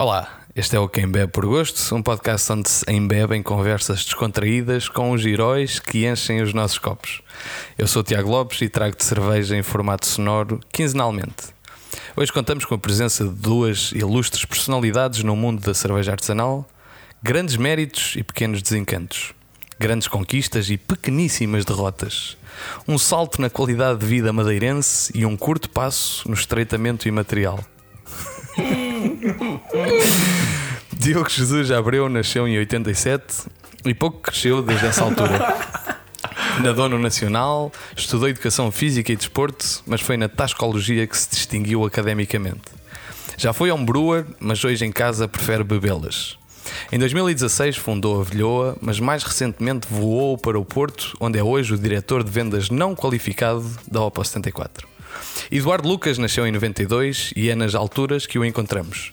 [0.00, 4.88] Olá, este é o Quem Bebe por Gosto, um podcast onde se embebem conversas descontraídas
[4.88, 7.20] com os heróis que enchem os nossos copos.
[7.76, 11.48] Eu sou o Tiago Lopes e trago-te cerveja em formato sonoro quinzenalmente.
[12.16, 16.64] Hoje contamos com a presença de duas ilustres personalidades no mundo da cerveja artesanal,
[17.20, 19.34] grandes méritos e pequenos desencantos,
[19.80, 22.36] grandes conquistas e pequeníssimas derrotas,
[22.86, 27.58] um salto na qualidade de vida madeirense e um curto passo no estreitamento imaterial.
[30.96, 33.46] Diogo Jesus Abreu nasceu em 87
[33.84, 35.56] e pouco cresceu desde essa altura.
[36.62, 41.84] Nadou no Nacional, estudou Educação Física e Desporto, mas foi na Tascologia que se distinguiu
[41.84, 42.62] academicamente.
[43.36, 46.36] Já foi homebrewer, mas hoje em casa prefere bebê-las.
[46.90, 51.74] Em 2016 fundou a Vilhoa, mas mais recentemente voou para o Porto, onde é hoje
[51.74, 54.97] o diretor de vendas não qualificado da Opel 74.
[55.50, 59.12] Eduardo Lucas nasceu em 92 e é nas alturas que o encontramos.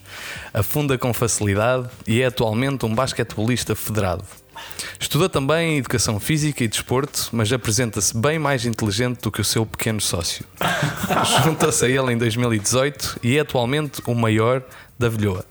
[0.52, 4.24] Afunda com facilidade e é atualmente um basquetebolista federado.
[4.98, 9.66] Estuda também Educação Física e Desporto, mas apresenta-se bem mais inteligente do que o seu
[9.66, 10.44] pequeno sócio.
[11.44, 14.62] Junta-se a ele em 2018 e é atualmente o maior
[14.98, 15.44] da Vilhoa.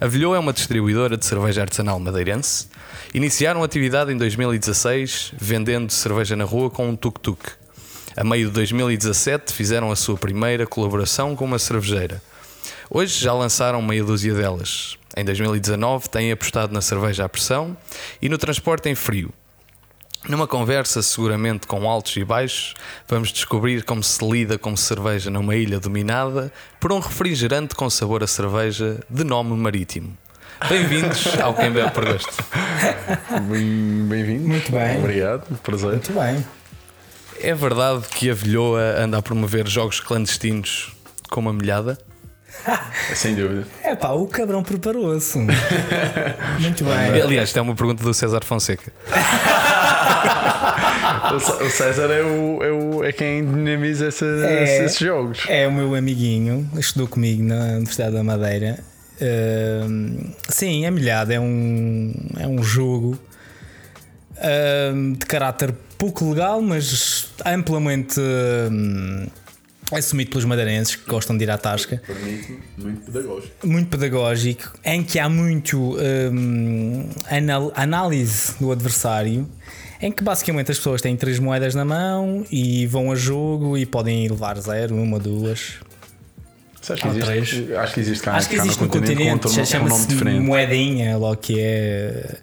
[0.00, 2.68] A Vilhoa é uma distribuidora de cerveja artesanal madeirense.
[3.14, 7.63] Iniciaram atividade em 2016, vendendo cerveja na rua com um tuk-tuk.
[8.16, 12.22] A meio de 2017 fizeram a sua primeira colaboração com uma cervejeira.
[12.88, 14.96] Hoje já lançaram meia dúzia delas.
[15.16, 17.76] Em 2019 têm apostado na cerveja à pressão
[18.22, 19.32] e no transporte em frio.
[20.28, 22.74] Numa conversa, seguramente com altos e baixos,
[23.08, 28.22] vamos descobrir como se lida com cerveja numa ilha dominada por um refrigerante com sabor
[28.22, 30.16] a cerveja de nome marítimo.
[30.68, 32.32] Bem-vindos ao Quem Bebe por Gosto.
[34.08, 34.46] Bem-vindo.
[34.48, 34.98] Muito bem.
[34.98, 35.90] Obrigado, prazer.
[35.90, 36.63] Muito bem.
[37.40, 40.92] É verdade que a Vilhoa anda a promover jogos clandestinos
[41.30, 41.98] com uma milhada?
[43.14, 43.66] Sem dúvida.
[43.82, 45.36] É pá, o cabrão preparou-se.
[46.60, 47.22] Muito bem.
[47.22, 48.92] Aliás, isto é uma pergunta do César Fonseca.
[51.34, 54.84] O César é, o, é, o, é quem dinamiza essa, É.
[54.84, 55.44] esses jogos.
[55.48, 58.78] É o meu amiguinho, estudou comigo na Universidade da Madeira.
[59.20, 63.18] Ahm, sim, a milhada é um, é um jogo
[64.38, 69.26] ahm, de caráter pouco legal, mas amplamente ahm,
[69.92, 72.02] assumido pelos madeirenses que gostam de ir à tasca.
[72.76, 73.66] Muito pedagógico.
[73.66, 75.96] muito pedagógico, em que há muito
[76.32, 79.48] hum, anal- análise do adversário,
[80.00, 83.86] em que basicamente as pessoas têm três moedas na mão e vão a jogo e
[83.86, 85.74] podem levar zero, uma, duas.
[86.82, 89.52] Sabes que existe, acho que existe cá, Acho que cá existe no continente, um, um
[89.54, 90.40] nome chama-se diferente.
[90.40, 92.36] moedinha, logo que é.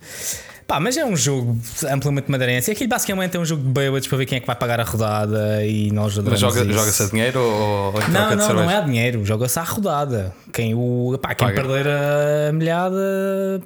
[0.72, 1.60] Pá, mas é um jogo
[1.92, 2.72] amplamente madeirense.
[2.72, 4.84] Aquilo basicamente é um jogo de bêbados para ver quem é que vai pagar a
[4.86, 8.54] rodada e nós Mas joga- joga-se a dinheiro ou, ou Não, de não, cerveja?
[8.54, 10.34] não é a dinheiro, joga-se à rodada.
[10.54, 11.62] Quem, o, pá, quem Paga.
[11.62, 12.96] perder a milhada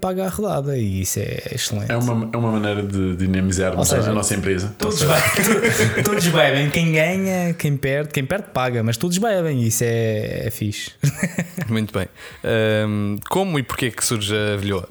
[0.01, 1.91] paga a rodada e isso é excelente.
[1.91, 4.73] É uma, é uma maneira de dinamizar seja, a nossa empresa.
[4.75, 9.67] Todos, bebem, todos bebem, quem ganha, quem perde, quem perde paga, mas todos bebem e
[9.67, 10.89] isso é, é fixe.
[11.69, 12.07] Muito bem.
[12.43, 14.89] Ahm, como e porquê que surge a Vilhoa?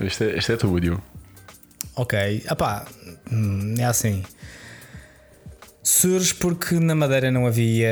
[0.00, 1.02] Este é, este é Diogo.
[1.94, 2.84] ok, apá,
[3.32, 4.22] hum, é assim.
[5.82, 7.88] Surge porque na Madeira não havia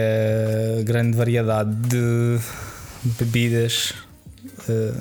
[0.85, 2.39] grande variedade de
[3.05, 3.95] bebidas.
[4.69, 4.93] eh,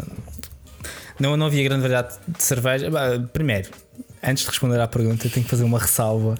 [1.19, 2.89] não, não havia grande variedade de cerveja.
[3.33, 3.69] Primeiro,
[4.21, 6.37] antes de responder à pergunta, tenho que fazer uma ressalva.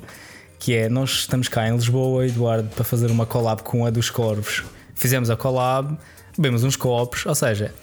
[0.59, 4.09] Que é, nós estamos cá em Lisboa, Eduardo, para fazer uma collab com a dos
[4.09, 4.63] Corvos.
[4.95, 5.97] Fizemos a collab,
[6.37, 7.73] bebemos uns copos, ou seja,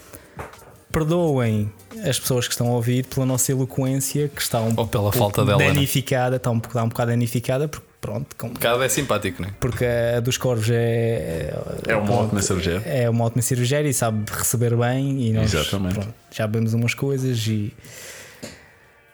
[0.90, 1.70] perdoem
[2.08, 5.18] as pessoas que estão a ouvir pela nossa eloquência, que está um Ou pela pouco
[5.18, 5.66] falta dela, né?
[5.72, 9.52] danificada, está um, está um bocado danificada, porque pronto, com- Cada é simpático, não é?
[9.60, 11.52] porque a dos Corvos é,
[11.86, 12.82] É uma pronto, ótima cervejeira.
[12.86, 15.94] é uma ótima cervejeira e sabe receber bem e nós Exatamente.
[15.94, 17.74] pronto, já bebemos umas coisas e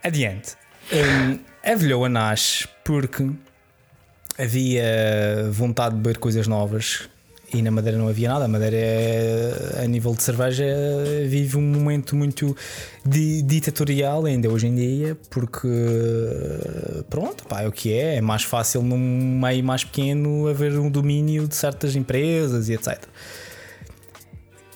[0.05, 0.52] adiante.
[0.93, 3.29] Hum, a Vilhoa nasce porque
[4.38, 7.08] havia vontade de beber coisas novas
[7.52, 8.44] e na Madeira não havia nada.
[8.44, 10.64] A Madeira, é, a nível de cerveja,
[11.26, 12.56] vive um momento muito
[13.04, 15.69] di- ditatorial, ainda hoje em dia, porque
[17.08, 18.16] pronto, pá, é o que é.
[18.16, 18.98] É mais fácil num
[19.40, 22.98] meio mais pequeno haver um domínio de certas empresas e etc.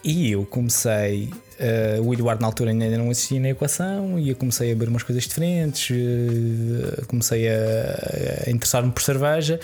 [0.03, 1.29] E eu comecei.
[1.59, 4.89] eh, o Eduardo na altura ainda não assistia na equação e eu comecei a beber
[4.89, 9.61] umas coisas diferentes, eh, comecei a, a interessar-me por cerveja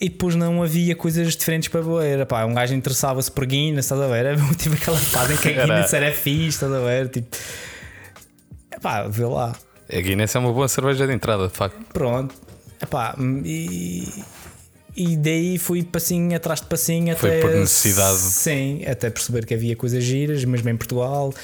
[0.00, 2.26] e depois não havia coisas diferentes para beber.
[2.26, 4.26] Pá, um gajo interessava-se por Guinness, estás a ver?
[4.38, 7.08] Eu tive aquela fase em que a Guinness era fixe, estás a ver?
[7.08, 7.36] Tipo,
[8.80, 9.54] pá, vê lá.
[9.92, 11.78] A Guinness é uma boa cerveja de entrada, de facto.
[11.92, 12.34] Pronto.
[12.82, 13.14] Epá,
[13.44, 14.06] e,
[14.96, 17.40] e daí fui passinho atrás de passinho Foi até.
[17.40, 18.18] por necessidade.
[18.18, 21.34] Sim, até perceber que havia coisas giras, mesmo em Portugal.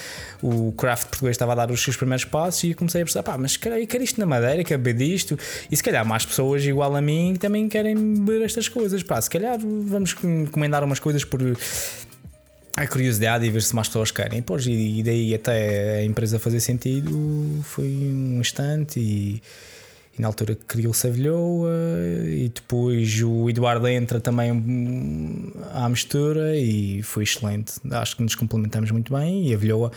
[0.43, 3.37] O craft português estava a dar os seus primeiros passos e comecei a perceber, pá,
[3.37, 5.39] mas eu quero isto na madeira, quero beber disto.
[5.71, 9.03] E se calhar mais pessoas igual a mim também querem beber estas coisas.
[9.03, 11.41] Pá, se calhar vamos encomendar umas coisas por
[12.75, 14.41] a curiosidade e ver se mais pessoas querem.
[14.41, 19.43] Pois, e daí até a empresa fazer sentido foi um instante e,
[20.19, 21.71] e na altura criou-se a Vilhoa
[22.27, 27.75] e depois o Eduardo entra também hum, à mistura e foi excelente.
[27.91, 29.91] Acho que nos complementamos muito bem e a Vilhoa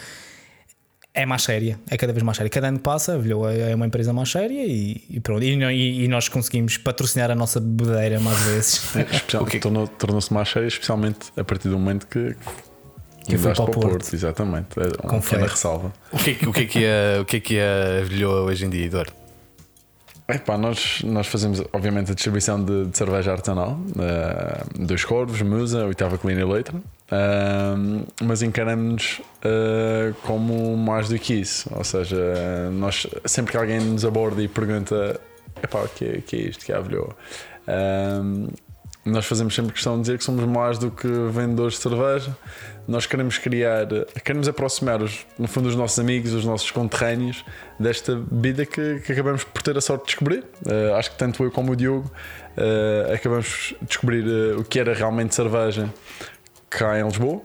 [1.14, 2.50] é mais séria, é cada vez mais séria.
[2.50, 5.44] Cada ano que passa, a Vilhoa é uma empresa mais séria e, e pronto.
[5.44, 8.74] E, e- e nós conseguimos patrocinar a nossa bebedeira mais vezes.
[9.12, 12.36] Especial- O que que- tornou- Tornou-se mais cheio, especialmente a partir do momento que.
[13.26, 14.14] Que mudaste para o Porto.
[14.14, 14.68] Exatamente.
[14.78, 15.52] É uma Com pequena fé.
[15.52, 15.94] ressalva.
[16.12, 18.04] O que, é, que- o que é que é, o que é, que é a
[18.04, 19.14] Vilhoa hoje em dia, Eduardo?
[20.27, 25.86] Epá, nós, nós fazemos, obviamente, a distribuição de, de cerveja artesanal, eh, Dois Corvos, Musa,
[25.86, 26.81] Oitava Colina e Leitra,
[27.12, 31.69] Ahm, mas encaramos-nos eh, como mais do que isso.
[31.75, 32.18] Ou seja,
[32.72, 35.19] nós, sempre que alguém nos aborda e pergunta:
[35.62, 36.66] epá, o que é, que é isto?
[36.66, 37.16] que é a Vilhoa?
[39.06, 42.36] Nós fazemos sempre questão de dizer que somos mais do que vendedores de cerveja.
[42.88, 43.88] Nós queremos criar,
[44.24, 47.46] queremos aproximar, os, no fundo, os nossos amigos, os nossos conterrâneos
[47.80, 50.44] desta bebida que, que acabamos por ter a sorte de descobrir.
[50.66, 52.12] Eh, acho que tanto eu como o Diogo
[52.57, 55.94] eh, acabamos de descobrir eh, o que era realmente cerveja
[56.68, 57.44] cá em Lisboa.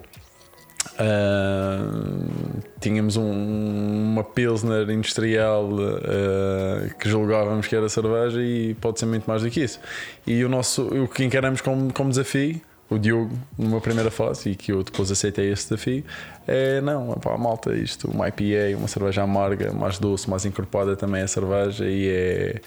[0.99, 9.07] Uh, tínhamos um- uma Pilsner industrial uh, que julgávamos que era cerveja e pode ser
[9.07, 9.81] muito mais do que isso.
[10.27, 14.57] E o, nosso, o que encaramos como, como desafio, o Diogo, numa primeira fase, e
[14.57, 16.05] que eu depois aceitei esse desafio,
[16.47, 21.23] é não, pá, malta, isto, uma IPA, uma cerveja amarga, mais doce, mais encorpada também
[21.23, 22.61] é cerveja e é.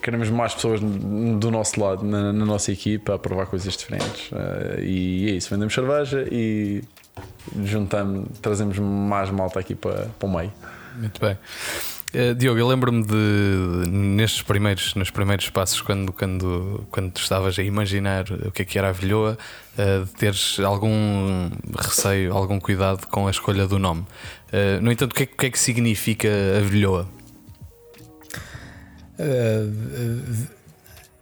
[0.00, 4.30] Queremos mais pessoas do nosso lado, na, na nossa equipa, a provar coisas diferentes.
[4.30, 6.84] Uh, e é isso, vendemos cerveja e
[7.64, 10.52] juntamos, trazemos mais malta aqui para, para o meio.
[10.96, 11.36] Muito bem.
[12.12, 17.58] Eh, Diogo, eu lembro-me de nestes primeiros, nos primeiros passos, quando, quando, quando tu estavas
[17.58, 19.36] a imaginar o que é que era a Vilhoa,
[19.76, 24.06] eh, de teres algum receio, algum cuidado com a escolha do nome.
[24.52, 27.08] Eh, no entanto, o que é, que- o que é que significa a Vilhoa?
[29.16, 30.46] Uh, uh,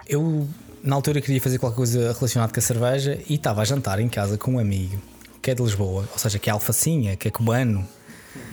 [0.08, 0.48] eu
[0.82, 4.08] na altura queria fazer qualquer coisa relacionada com a cerveja e estava a jantar em
[4.08, 4.96] casa com um amigo
[5.42, 7.86] que é de Lisboa, ou seja, que é alfacinha, que é cubano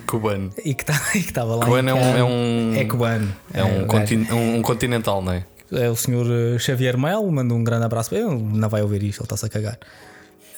[0.05, 0.51] Cubano.
[0.65, 1.65] e que tá- estava lá.
[1.65, 3.33] Cubano em é um, é um, É cubano.
[3.53, 4.35] é um, o contin- gajo.
[4.35, 5.45] um- um continental, não é?
[5.71, 8.13] É o senhor uh, Xavier Melo, mando um grande abraço.
[8.15, 9.77] Ele não vai ouvir isto, ele está-se a cagar.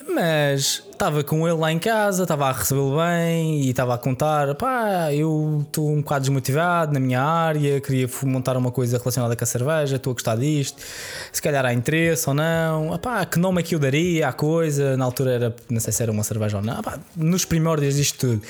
[0.10, 4.54] Mas estava com ele lá em casa, estava a recebê-lo bem e estava a contar:
[4.56, 9.44] pá, eu estou um bocado desmotivado na minha área, queria montar uma coisa relacionada com
[9.44, 10.82] a cerveja, estou a gostar disto,
[11.32, 12.98] se calhar há interesse ou não.
[13.00, 14.96] Pá, que nome é que eu daria à coisa?
[14.98, 18.20] Na altura era, não sei se era uma cerveja ou não, Pá, nos primórdios disto
[18.20, 18.42] tudo.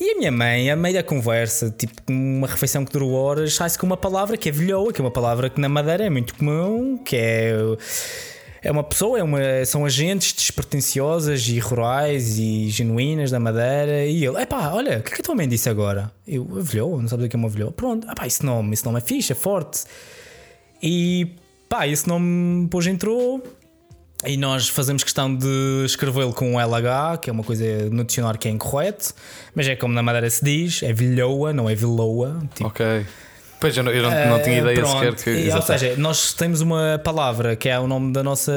[0.00, 3.78] E a minha mãe, a meio da conversa, tipo uma refeição que durou horas, sai-se
[3.78, 6.34] com uma palavra que é vilhoa, que é uma palavra que na Madeira é muito
[6.34, 7.54] comum, que é.
[8.64, 14.06] É uma pessoa, é uma, são agentes despretensiosas e rurais e genuínas da Madeira.
[14.06, 16.10] E ele, epá, olha, o que é que a tua mãe disse agora?
[16.26, 17.70] Eu, a vilhoa, não sabes o que é uma vilhoa?
[17.72, 19.84] Pronto, epá, esse nome, esse nome é fixe, é forte.
[20.82, 21.36] E
[21.68, 23.42] pá, esse nome depois entrou.
[24.24, 28.40] E nós fazemos questão de escrevê-lo com um LH, que é uma coisa no dicionário
[28.40, 29.12] que é incorreto,
[29.54, 32.40] mas é como na Madeira se diz, é vilhoa, não é viloa.
[32.54, 33.04] Tipo, Ok.
[33.64, 34.92] Pois eu não, eu não, não tinha eh, ideia pronto.
[34.92, 35.30] sequer que.
[35.30, 38.52] E, ou seja, nós temos uma palavra que é o nome da nossa,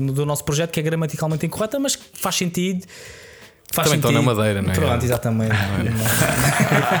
[0.00, 2.84] do nosso projeto que é gramaticalmente incorreta, mas que faz sentido.
[3.72, 4.20] Faz Também sentido.
[4.20, 4.74] na Madeira, não é?
[4.74, 5.54] Pronto, exatamente.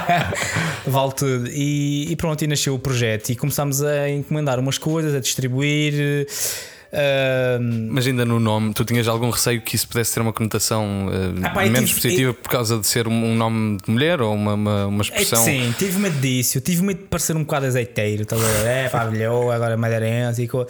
[0.86, 1.48] vale tudo.
[1.48, 3.30] E, e pronto, e nasceu o projeto.
[3.30, 6.28] E começámos a encomendar umas coisas, a distribuir.
[6.92, 11.08] Eh, Mas ainda no nome, tu tinhas algum receio que isso pudesse ter uma conotação
[11.12, 14.20] eh, Ah, pá, eu menos tive- positiva por causa de ser um, nome de mulher
[14.20, 15.44] ou uma, uma, uma É expressão?
[15.44, 16.58] sim, tive medo disso.
[16.58, 18.24] Eu tive medo de parecer um bocado azeiteiro.
[18.28, 18.66] Ver?
[18.66, 20.66] É, pá, bilhou, agora madeirense e co...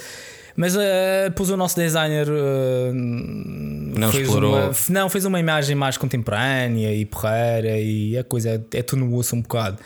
[0.57, 0.81] Mas uh,
[1.29, 4.57] depois o nosso designer uh, Não fez explorou.
[4.65, 9.05] uma, não, fez uma imagem mais contemporânea e porreira e a coisa é, é tudo
[9.05, 9.79] no osso um bocado.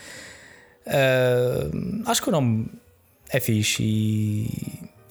[0.86, 2.66] Uh, acho que o nome
[3.30, 4.48] é fixe e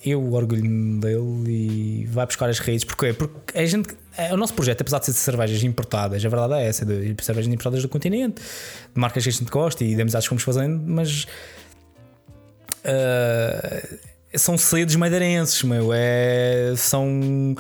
[0.06, 2.84] eu orgulho-me dele e vai buscar as raízes.
[2.84, 3.14] Porquê?
[3.14, 6.54] Porque a gente, é, o nosso projeto, apesar de ser de cervejas importadas, a verdade
[6.56, 10.02] é essa, de cervejas importadas do continente, de marcas que a gente gosta e de
[10.02, 11.26] amizades que fomos fazendo, mas
[12.84, 13.98] uh,
[14.36, 17.56] são sedes madeirenses, meu, é, são.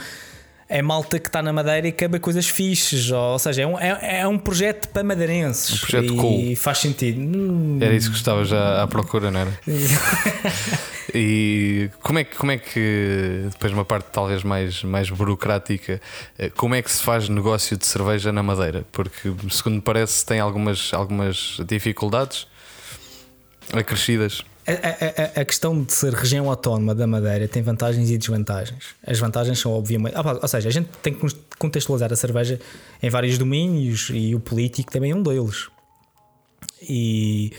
[0.74, 3.80] É malta que está na Madeira e quebra coisas fixes, ou, ou seja, é um,
[3.80, 5.76] é, é um projeto para madeirenses.
[5.76, 6.56] Um projeto e cool.
[6.56, 7.22] faz sentido.
[7.22, 9.60] Hum, Era isso que estava já à procura, não era?
[11.16, 16.02] E como é que, como é que depois uma parte talvez mais, mais burocrática,
[16.40, 18.84] eh, como é que se faz negócio de cerveja na Madeira?
[18.92, 22.48] Porque segundo me parece tem algumas, algumas dificuldades
[23.72, 24.44] acrescidas.
[24.66, 24.72] A,
[25.38, 28.96] a- a- questão de ser região autónoma da Madeira tem vantagens e desvantagens.
[29.06, 30.14] As vantagens são, obviamente.
[30.16, 31.28] ah, ou seja, a gente tem que
[31.60, 32.60] contextualizar a cerveja
[33.02, 35.68] em vários domínios e o político também é um deles.
[36.82, 37.52] E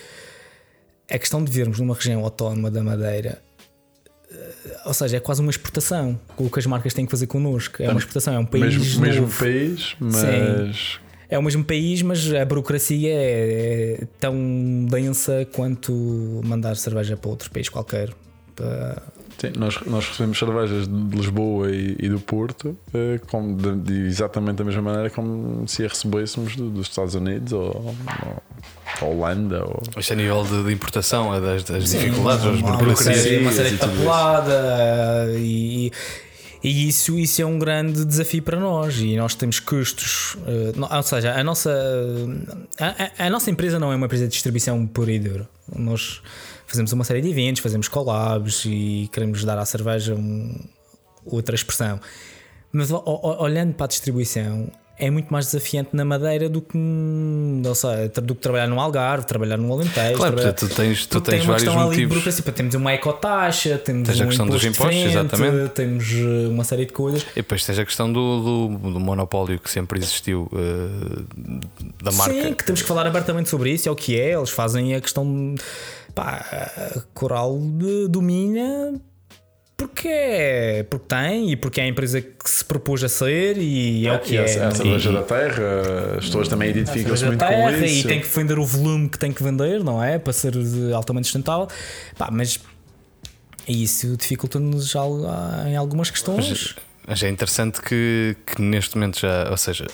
[1.10, 3.40] a questão de vermos numa região autónoma da Madeira,
[4.30, 6.18] eh, ou seja, é quase uma exportação.
[6.38, 8.76] O que as marcas têm que fazer connosco é uma exportação, é um país.
[8.76, 9.38] mesmo, mesmo novo.
[9.38, 11.00] país, mas
[11.34, 15.92] É o mesmo país, mas a burocracia é, é tão densa quanto
[16.44, 18.10] mandar cerveja para outro país qualquer.
[18.54, 19.02] Para-
[19.40, 24.06] sim, nós, nós recebemos cervejas de Lisboa e, e do Porto eh, como de, de
[24.06, 27.94] exatamente da mesma maneira como se a recebêssemos do- dos Estados Unidos ou, ou
[29.00, 29.64] da Holanda.
[29.64, 29.82] Ou...
[29.98, 33.40] Isto a nível de, de importação, é das, das dificuldades, as Há uma burocracias.
[33.40, 35.90] uma série de papelada e
[36.68, 40.36] isso, isso é um grande desafio para nós e nós temos custos,
[40.76, 41.70] no- ou seja, a nossa,
[42.80, 42.86] a,
[43.24, 45.48] a- a nossa empresa não é uma empresa de distribuição pura e dura.
[45.76, 46.22] Nós
[46.66, 50.58] fazemos uma série de eventos, fazemos collabs e queremos dar à cerveja um-
[51.26, 52.00] outra expressão.
[52.72, 56.78] Mas olhando para a distribuição, é muito mais desafiante na Madeira do que,
[57.66, 60.16] ou seja, do que trabalhar no Algarve, trabalhar no Alentejo.
[60.16, 62.24] Claro, trabalhar- tu tens, tu tens vários ali motivos.
[62.54, 65.70] Temos uma ecotaxa, temos Tens a um questão dos imposto impostos, diferente, exatamente.
[65.72, 67.22] temos eh, uma série de coisas.
[67.32, 71.22] E depois tens a questão do, do, do monopólio que sempre existiu eh,
[72.02, 72.32] da marca.
[72.34, 74.32] Sim, que temos que falar abertamente sobre isso, é o que é.
[74.34, 75.54] Eles fazem a questão.
[76.14, 76.44] Pá,
[76.96, 78.94] a Coral de- domina
[79.76, 84.06] porque é, porque tem e porque é a empresa que se propôs a ser e
[84.06, 84.64] é o que E a, é.
[84.66, 88.06] a cerveja E- da terra, as pessoas também identificam-se muito da com terra isso.
[88.06, 90.18] e tem que vender o volume que tem que vender, não é?
[90.18, 91.66] Para ser eh, altamente sustentável.
[92.16, 92.60] Pá, mas
[93.66, 94.94] isso dificulta-nos
[95.66, 96.48] em algumas questões.
[96.48, 96.74] Mas,
[97.08, 99.86] mas é interessante que, que neste momento já, ou seja,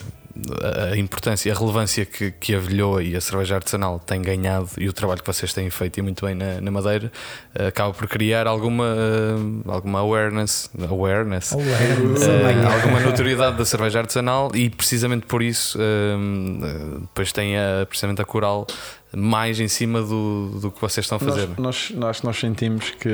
[0.92, 4.88] a, importância, a relevância que, que a velhoa e a cerveja artesanal têm ganhado e
[4.88, 7.10] o trabalho que vocês têm feito e muito bem na, na Madeira
[7.54, 12.72] eh, acaba por criar alguma, eh, alguma awareness, awareness Awareness, God.
[12.72, 18.22] alguma notoriedade da cerveja artesanal e precisamente por isso eh, eh, depois tem a, precisamente
[18.22, 18.66] a coral
[19.12, 21.48] mais em cima do, do que vocês estão a fazer.
[21.58, 23.10] Nós, nós, nós sentimos que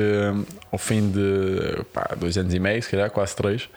[0.71, 3.67] ao fim de pá, dois anos e meio, se calhar quase três,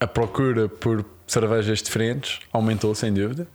[0.00, 3.46] a procura por cervejas diferentes aumentou sem dúvida.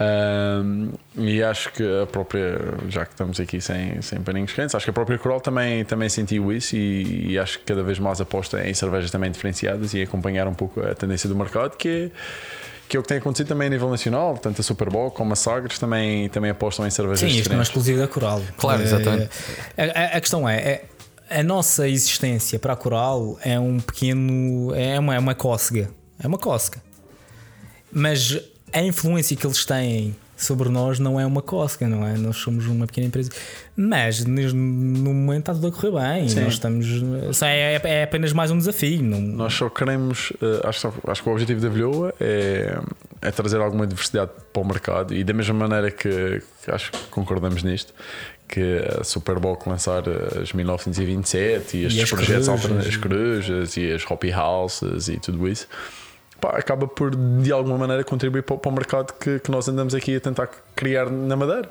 [0.00, 2.58] Hum, e acho que a própria,
[2.88, 6.08] já que estamos aqui sem, sem paninhos quentes, acho que a própria Coral também, também
[6.08, 10.02] sentiu isso e, e acho que cada vez mais aposta em cervejas também diferenciadas e
[10.02, 12.10] acompanhar um pouco a tendência do mercado, que é,
[12.88, 14.36] que é o que tem acontecido também a nível nacional.
[14.36, 17.60] Tanto a Super Bowl como a Sagres também, também apostam em cervejas Sim, isto não
[17.60, 17.68] é diferentes.
[17.68, 18.42] exclusivo da Coral.
[18.56, 19.30] Claro, Eh, exatamente.
[19.78, 20.84] A, a- a questão é, é,
[21.38, 24.74] a nossa existência para a Coral é um pequeno.
[24.74, 25.88] é uma, é uma cócega.
[26.20, 26.82] É uma cócega.
[27.94, 28.38] Mas
[28.72, 32.16] a influência que eles têm sobre nós não é uma cócega, não é?
[32.16, 33.30] Nós somos uma pequena empresa.
[33.76, 36.28] Mas no momento está tudo a correr bem.
[36.28, 36.40] Sim.
[36.40, 36.86] Nós estamos.
[37.32, 39.02] só É, é apenas mais um desafio.
[39.02, 42.78] Não, Nós só queremos, eh, acho, acho que o objetivo da Vilhoa é,
[43.22, 46.98] é trazer alguma diversidade para o mercado e da mesma maneira que, que acho que
[47.10, 47.94] concordamos nisto,
[48.48, 50.02] que a Super Bowl lançar
[50.40, 55.48] as 1927 e estes as projetos alternativos, as corujas e as Hoppy Houses e tudo
[55.48, 55.68] isso.
[56.40, 59.68] Pá, acaba por de alguma maneira contribuir para, o- para o mercado que, que nós
[59.68, 61.70] andamos aqui a tentar criar na Madeira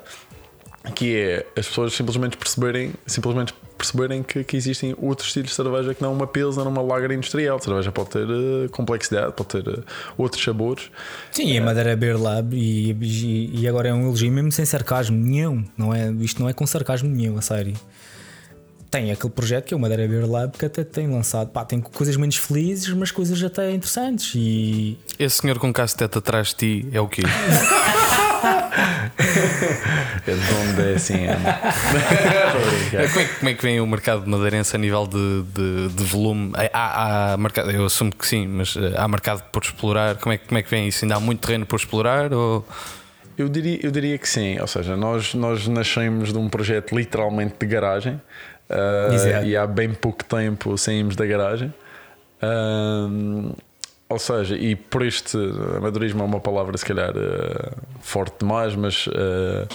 [0.94, 5.94] que é as pessoas simplesmente perceberem, simplesmente perceberem que, que existem outros estilos de cerveja
[5.94, 7.56] que não uma pilsa, uma lager industrial.
[7.56, 9.82] A cerveja pode ter eh, complexidade, pode ter eh,
[10.18, 10.90] outros sabores.
[11.32, 14.66] Sim, e a Madeira Beer Lab e, e, e agora é um elogio mesmo sem
[14.66, 16.10] sarcasmo nenhum, não é?
[16.20, 17.72] Isto não é com sarcasmo nenhum, a sério.
[18.94, 21.80] Tem aquele projeto que é o Madeira Beer Lab que até tem lançado, pá, tem
[21.80, 26.88] coisas menos felizes, mas coisas até interessantes e Esse senhor com cacetete atrás de ti
[26.92, 27.22] é o quê?
[30.26, 31.14] É de onde é assim.
[31.26, 31.34] é.
[33.08, 36.04] como, é, que- como é que vem o mercado madeirense a nível de, de, de
[36.04, 36.52] volume?
[36.72, 40.18] Há, há mercado, eu assumo que sim, mas eh, há mercado por explorar.
[40.18, 41.04] Como é, que- como é que vem isso?
[41.04, 42.32] Ainda há muito terreno por explorar?
[42.32, 42.64] Ou...
[43.36, 47.56] Eu diria, eu diria que sim, ou seja, nós, nós nascemos de um projeto literalmente
[47.58, 48.20] de garagem
[49.12, 49.46] Exato.
[49.46, 51.72] e há bem pouco tempo saímos da garagem.
[52.42, 53.52] Ahm,
[54.08, 55.36] ou seja, e por este
[55.76, 59.66] amadorismo é uma palavra se calhar ah, forte demais, mas ah,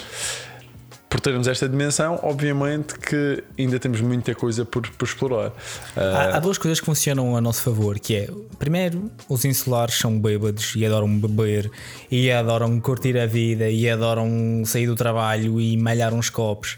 [1.10, 5.52] por por termos esta dimensão, obviamente que ainda temos muita coisa por, por explorar.
[5.96, 10.18] Há, há, duas coisas que funcionam a nosso favor, que é primeiro, os insulares são
[10.18, 11.70] bêbados e adoram beber
[12.10, 16.78] e adoram curtir a vida e adoram sair do trabalho e malhar uns copos.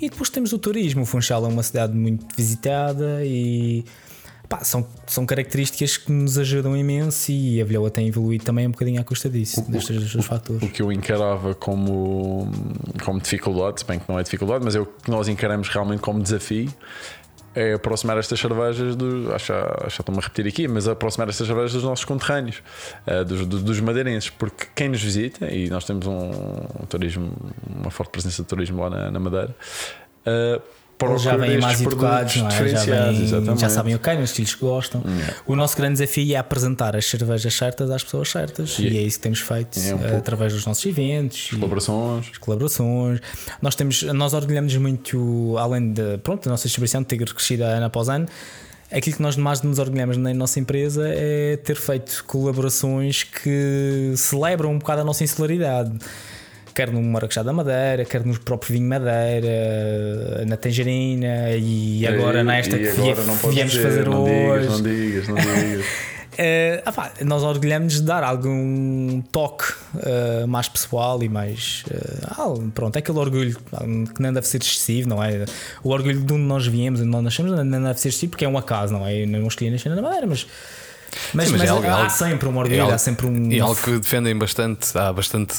[0.00, 1.02] E depois temos o turismo.
[1.02, 3.84] O Funchal é uma cidade muito visitada e
[4.48, 8.70] pá, são, são características que nos ajudam imenso e a Vilhoa tem evoluído também um
[8.70, 10.62] bocadinho à custa disso, o, destes dois fatores.
[10.62, 12.50] O que eu encarava como,
[13.04, 16.00] como dificuldade, se bem que não é dificuldade, mas é o que nós encaramos realmente
[16.00, 16.72] como desafio.
[17.54, 19.32] É aproximar estas cervejas do.
[19.32, 22.62] Acho, acho que estou-me a repetir aqui, mas aproximar estas cervejas dos nossos conterrâneos,
[23.06, 26.30] uh, dos, dos, madeirenses, porque quem nos visita, e nós temos um,
[26.82, 27.32] um turismo,
[27.68, 29.54] uma forte presença de turismo lá na, na Madeira,
[30.26, 30.62] uh,
[31.10, 32.68] eles já vêm mais educados, não é?
[32.68, 35.02] já, vêm, já sabem o que é, os estilos que gostam.
[35.06, 35.34] Yeah.
[35.46, 38.96] O nosso grande desafio é apresentar as cervejas certas às pessoas certas yeah.
[38.96, 42.38] e é isso que temos feito é um através dos nossos eventos, colaborações.
[42.38, 43.20] colaborações.
[43.60, 47.86] Nós temos, nós orgulhamos muito, além de pronto, a nossa distribuição de ter crescido ano
[47.86, 48.26] após ano.
[48.92, 54.70] Aquilo que nós mais nos orgulhamos na nossa empresa é ter feito colaborações que celebram
[54.70, 55.90] um bocado a nossa insularidade
[56.74, 62.44] quer no Maracujá da Madeira, quer no próprio vinho Madeira, na Tangerina e agora e,
[62.44, 63.14] nesta que agora
[63.50, 64.82] viemos dizer, fazer não hoje.
[64.82, 65.86] Digas, não digas, não digas.
[66.34, 71.84] Uh, ah, nós orgulhamos de dar algum toque uh, mais pessoal e mais.
[71.86, 75.44] Uh, pronto, é aquele orgulho que não deve ser excessivo, não é?
[75.84, 78.48] O orgulho de onde nós viemos, onde nós nascemos, não deve ser excessivo porque é
[78.48, 79.22] um acaso, não é?
[79.22, 80.44] Eu não escolhi nascer na Madeira, mas
[81.32, 83.50] mas, Sim, mas, mas é algo, há, sempre um orgulho, é algo, há sempre um.
[83.50, 85.54] E algo que defendem bastante, há bastante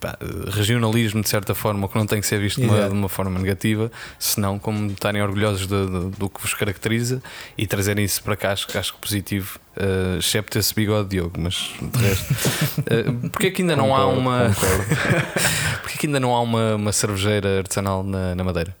[0.00, 0.16] pá,
[0.48, 3.38] regionalismo de certa forma, que não tem que ser visto de uma, de uma, forma
[3.38, 7.22] negativa, senão como estarem orgulhosos de, de, do que vos caracteriza
[7.56, 11.70] e trazerem isso para cá, acho, acho que positivo, uh, excepto esse bigode Diogo, mas
[11.80, 12.34] de resto.
[12.80, 14.50] uh, porque é que ainda não concordo, há uma.
[15.82, 18.76] porque é que ainda não há uma, uma cervejeira artesanal na, na Madeira?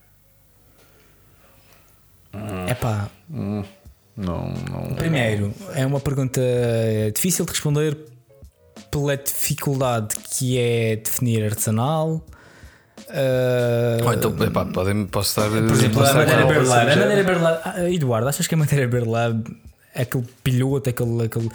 [2.66, 3.08] É pá.
[3.30, 3.62] Hum.
[4.16, 4.94] Não, não.
[4.94, 6.40] Primeiro, é uma pergunta
[7.14, 7.96] difícil de responder
[8.90, 12.24] pela dificuldade que é definir artesanal.
[13.08, 15.50] Uh, oh, então, epá, podem, posso estar.
[15.50, 16.88] Por exemplo, a madeira berlar.
[16.88, 17.60] A madeira berlar.
[17.64, 19.34] Ah, Eduardo, achas que a madeira berlar,
[19.94, 21.48] aquele piloto, aquele, aquele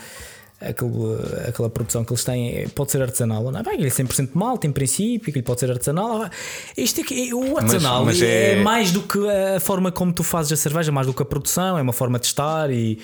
[0.61, 3.63] aquele, aquela produção que eles têm é, pode ser artesanal ou não.
[3.63, 6.29] Bem, ele é 100% malta em princípio, que pode ser artesanal.
[6.75, 8.53] Isto é, o artesanal mas, mas é...
[8.53, 8.55] é...
[8.61, 11.77] mais do que a forma como tu fazes a cerveja, mais do que a produção,
[11.77, 12.99] é uma forma de estar e.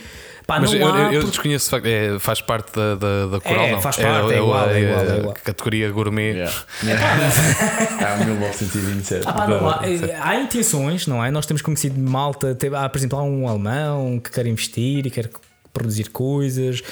[0.46, 3.82] Pá, mas eu, eu, eu desconheço, é, faz parte da, da, da coral, é, não?
[3.82, 5.34] Faz parte, é, é, igual, é, igual, é igual.
[5.44, 6.34] Categoria gourmet.
[6.34, 6.54] Yeah.
[6.86, 8.22] Yeah.
[8.22, 9.24] é 1927.
[9.26, 9.82] Ah, não, há,
[10.22, 11.32] há, intenções, não é?
[11.32, 15.30] Nós temos conhecido malta, há, por exemplo, há um alemão que quer investir e quer
[15.74, 16.84] produzir coisas.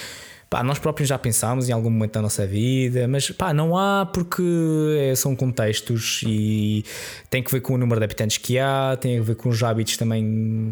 [0.53, 4.05] Pá, nós próprios já pensámos em algum momento da nossa vida, mas pá, não há
[4.05, 4.43] porque
[4.99, 6.85] é, são contextos e
[7.27, 9.63] tem que ver com o número de habitantes que há, tem a ver com os
[9.63, 10.71] hábitos também.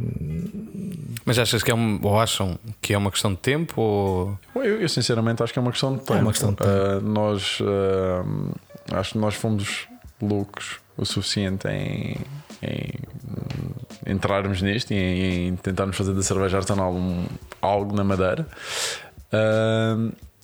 [1.25, 3.81] Mas achas que é um, ou acham que é uma questão de tempo?
[3.81, 4.39] Ou...
[4.53, 6.13] Eu, eu sinceramente acho que é uma questão de tempo.
[6.13, 6.69] É uma questão de tempo.
[6.69, 8.53] Uh, nós uh,
[8.91, 9.87] acho que nós fomos
[10.21, 12.17] loucos o suficiente em,
[12.61, 17.25] em entrarmos nisto e em, em tentarmos fazer da cerveja artesanal um,
[17.59, 18.47] algo na madeira.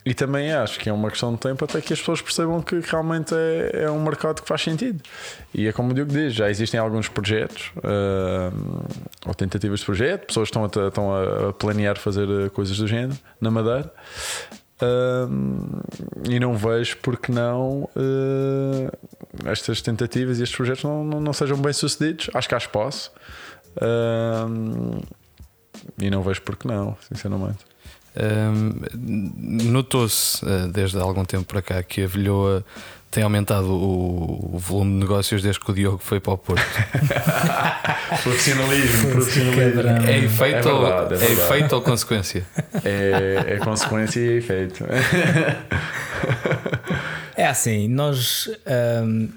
[0.08, 2.80] E também acho que é uma questão de tempo até que as pessoas percebam que
[2.80, 5.04] realmente é, é um mercado que faz sentido.
[5.54, 8.86] E é como o Diogo diz: já existem alguns projetos uh,
[9.26, 13.20] ou tentativas de projeto, pessoas estão a, estão a planear fazer uh, coisas do género
[13.42, 13.94] na Madeira.
[14.82, 15.84] Uh,
[16.30, 18.90] e não vejo porque não uh,
[19.44, 22.30] estas tentativas e estes projetos não, não, não, sejam bem sucedidos.
[22.34, 23.12] Acho que há espaço
[23.76, 25.06] uh,
[26.00, 27.66] e não vejo porque não, sinceramente.
[28.96, 32.66] Notou-se uh, desde há algum tempo para cá que a Vilhoa
[33.10, 36.62] tem aumentado o, o, volume de negócios desde que o Diogo foi para o Porto.
[38.22, 39.82] profissionalismo, profissionalismo.
[40.08, 42.46] É efeito, é verdade, é, é efeito ou consequência?
[42.84, 44.84] É, é consequência e efeito.
[47.36, 48.50] É assim, nós,
[49.04, 49.30] um,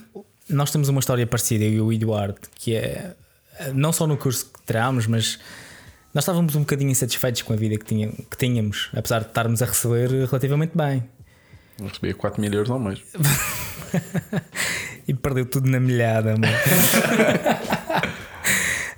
[0.49, 3.12] nós temos uma história parecida, eu e o Eduardo, que é
[3.75, 5.38] não só no curso que tiramos, mas
[6.12, 9.62] nós estávamos um bocadinho insatisfeitos com a vida que, tinha, que tínhamos, apesar de estarmos
[9.62, 11.05] a receber relativamente bem.
[11.79, 13.01] Eu recebia 4 mil euros ao mês.
[15.07, 16.49] e perdeu tudo na milhada, amor.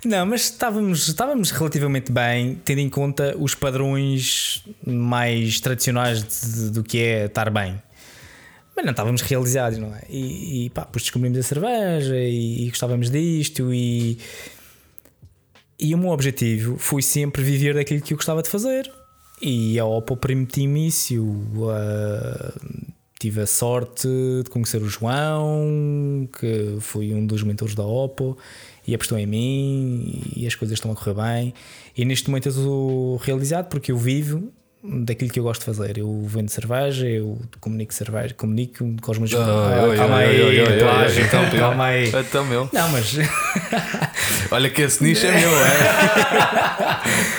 [0.05, 6.69] Não, mas estávamos, estávamos relativamente bem, tendo em conta os padrões mais tradicionais de, de,
[6.71, 7.81] do que é estar bem.
[8.75, 10.01] Mas não estávamos realizados, não é?
[10.09, 14.17] E, e pá, depois descobrimos a cerveja e, e gostávamos disto e
[15.83, 18.89] e o meu objetivo foi sempre viver daquilo que eu gostava de fazer.
[19.41, 24.07] E ao permitir-me isso, uh, tive a sorte
[24.41, 28.37] de conhecer o João, que foi um dos mentores da Oppo,
[28.87, 31.53] e apostou em mim e as coisas estão a correr bem.
[31.97, 35.97] E neste momento eu estou realizado porque eu vivo daquilo que eu gosto de fazer.
[35.97, 39.33] Eu vendo cerveja, eu comunico cerveja, comunico com os meus.
[39.33, 42.09] Ah, calma aí, plágio, então, calma aí.
[42.09, 42.69] Então, meu.
[42.73, 43.15] Não, mas.
[44.51, 45.73] Olha que esse nicho é meu, é?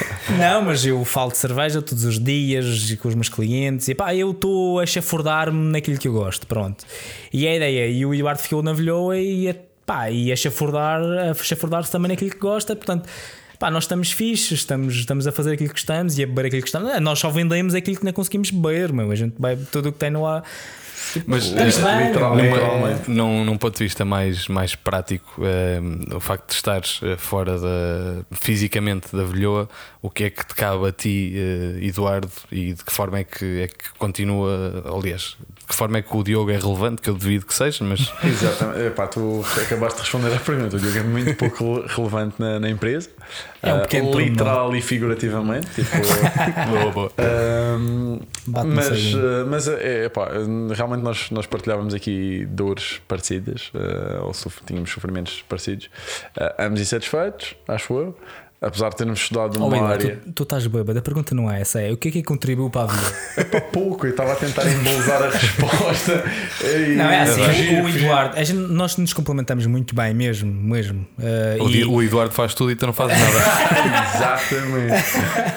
[0.38, 3.94] Não, mas eu falo de cerveja todos os dias e com os meus clientes e
[3.94, 6.84] pá, eu estou a chafurdar-me naquilo que eu gosto, pronto.
[7.32, 9.54] E a ideia, e o Eduardo ficou na Velhoa e,
[9.84, 11.00] pá, e a chafurdar,
[11.36, 13.08] chafurdar-se também naquilo que gosta, portanto.
[13.58, 16.62] Pá, nós estamos fixes, estamos, estamos a fazer aquilo que gostamos e a beber aquilo
[16.62, 16.90] que gostamos.
[16.90, 19.10] Ah, Nós só vendemos aquilo que não conseguimos beber, meu.
[19.10, 20.42] A gente bebe tudo o que tem no ar.
[21.26, 21.66] Mas bem,
[22.08, 23.10] literalmente.
[23.10, 25.80] num, num ponto de vista mais, mais prático, eh,
[26.14, 29.68] o facto de estares eh, fora da, fisicamente da velhoa,
[30.02, 31.34] o que é que te cabe a ti,
[31.80, 36.02] Eduardo, e de que forma é que, é que continua, aliás, de que forma é
[36.02, 38.86] que o Diogo é relevante, que eu devido que seja, mas Exatamente.
[38.86, 40.76] Epá, tu acabaste de responder à pergunta.
[40.76, 43.10] O Diogo é muito pouco relevante na, na empresa.
[43.62, 44.28] É um Ah, pequeno pormenor.
[44.30, 45.66] literal e figurativamente.
[45.74, 45.90] Tipo,
[46.70, 47.12] boa, boa.
[47.18, 50.28] Ahm, Bate-me mas ah, mas é, epá,
[50.74, 55.88] realmente nós, nós partilhávamos aqui dores parecidas, ah, ou sof- tínhamos sofrimentos parecidos,
[56.38, 58.18] Ah, ambos insatisfeitos, acho eu,
[58.66, 60.20] apesar de termos estudado Oh, numa Eduardo, área.
[60.24, 62.70] tu, tu estás bêbado, a pergunta não é essa, é o que é que contribuiu
[62.70, 63.12] para a vida?
[63.38, 66.24] Epá, pouco, eu estava a tentar embolsar a resposta.
[66.64, 68.04] E- Não, é assim, fugir, o, o fugir.
[68.04, 71.06] Eduardo, a gente- nós nos complementamos muito bem mesmo, mesmo.
[71.18, 73.38] Uh, O, e- o Eduardo faz tudo e tu não fazes nada.
[74.14, 74.94] Exatamente.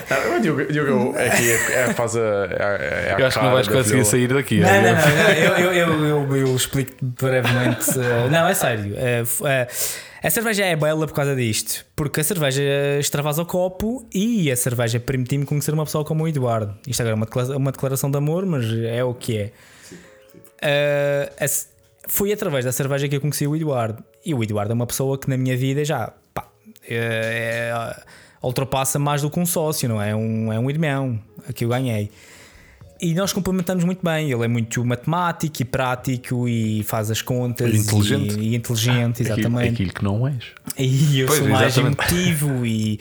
[0.09, 2.19] Ah, o Diogo, Diogo aqui é, é, faz a.
[2.19, 4.59] É, é a Eu acho que não vais conseguir sair daqui.
[4.59, 4.81] Não, é?
[4.81, 7.89] não, não, não, eu, eu, eu, eu, eu explico brevemente.
[7.91, 8.93] uh, não, é sério.
[8.93, 12.61] uh, uh, a cerveja é bela por causa disto, porque a cerveja
[12.99, 16.75] extravasa o copo e a cerveja permitiu-me conhecer uma pessoa como o Eduardo.
[16.85, 19.51] Isto agora é uma declara- uma declaração de amor, mas é o que é.
[20.61, 21.49] Uh,
[22.09, 24.03] foi através da cerveja que eu conheci o Eduardo.
[24.25, 26.49] E o Eduardo é uma pessoa que na minha vida já pá,
[26.85, 27.95] é- é-
[28.43, 30.09] ultrapassa mais do que um sócio, não é?
[30.09, 31.17] É um, é um irmão
[31.55, 32.11] que eu ganhei.
[32.99, 34.31] E nós complementamos muito bem.
[34.31, 37.73] Ele é muito matemático e prático e faz as contas.
[37.73, 38.39] E inteligente.
[38.39, 39.73] E, e inteligente, Aquilo, exatamente.
[39.73, 40.43] aquilo que não és.
[40.77, 42.13] E eu Pois, sou mais exatamente.
[42.13, 42.99] emotivo e,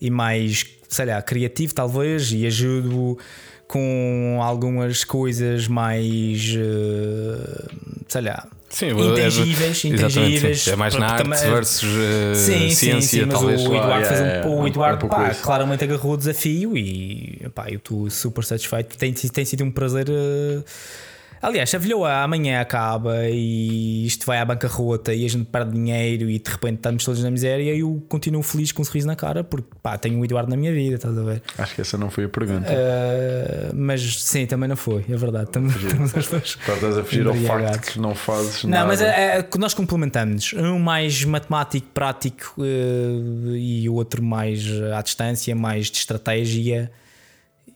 [0.00, 3.18] e mais, sei lá, criativo, talvez, e ajudo
[3.66, 7.68] com algumas coisas mais, eh,
[8.08, 8.46] sei lá.
[8.70, 10.60] Sim, Intangíveis, é, intangíveis.
[10.62, 10.70] sim.
[10.70, 13.60] É mais na arte versus eh, Sim, sim, ciência, sim, mas talvez.
[13.62, 16.12] o Eduardo, Claro, fez um, é, é, o é um Eduardo pouco pá, claramente agarrou
[16.12, 18.96] o desafio e pá, eu estou super satisfeito.
[18.98, 20.06] Tem, tem sido um prazer.
[20.10, 20.62] eh,
[21.40, 26.28] Aliás, a Vilhoa amanhã acaba e isto vai à bancarrota e a gente perde dinheiro
[26.28, 29.44] e de repente estamos todos na miséria, eu continuo feliz com um sorriso na cara
[29.44, 31.42] porque pá, tenho o Eduardo na minha vida, estás a ver?
[31.56, 32.66] Acho que essa não foi a pergunta.
[32.68, 35.44] Eh, mas sim, também não foi, é verdade.
[35.44, 38.86] Estamos, estamos as Agora estás a fugir ao facto que não fazes Não, nada.
[38.86, 40.52] mas é, é, nós complementamos.
[40.54, 46.90] Um mais matemático, prático eh, e o outro mais à distância, mais de estratégia.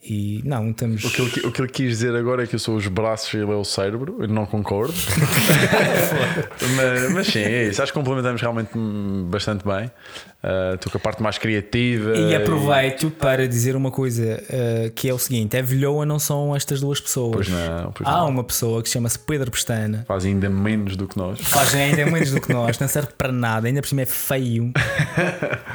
[0.05, 1.05] E não, estamos.
[1.05, 3.33] O que, ele, o que ele quis dizer agora é que eu sou os braços
[3.35, 4.17] e ele é o cérebro.
[4.19, 4.93] Eu não concordo.
[6.77, 7.81] mas, mas sim, é isso.
[7.81, 8.71] Acho que complementamos realmente
[9.29, 9.91] bastante bem.
[10.43, 12.17] Uh, tu com a parte mais criativa.
[12.17, 16.57] E aproveito para dizer uma coisa eh, que é o seguinte: a Vilhoa não são
[16.57, 17.33] estas duas pessoas.
[17.33, 18.29] Pois não, pois Há não.
[18.29, 20.05] uma pessoa que chama-se Pedro Pestana.
[20.09, 21.39] Faz ainda menos do que nós.
[21.41, 24.73] Faz ainda menos do que nós, não serve para nada, ainda por cima é feio.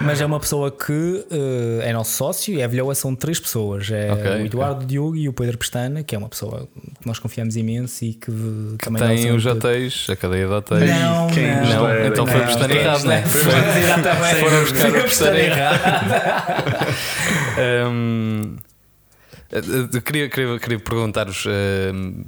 [0.02, 3.90] Mas é uma pessoa que eh, é nosso sócio e a Vilhoa são três pessoas:
[3.90, 6.68] é Ok, o Eduardo, o Diogo e o Pedro Pestana, que é uma pessoa
[7.00, 8.32] que nós confiamos imenso e que,
[8.80, 10.90] também Tem não os hotéis, a cadeia de hotéis.
[10.90, 12.98] Não, Quem não, Não, então foi Pestana errado?
[12.98, 14.36] Foi, exatamente.
[14.42, 15.80] Foram buscar o Foi Pestana errado.
[19.52, 22.24] Hum, eu queria, queria, queria perguntar-vos, hum,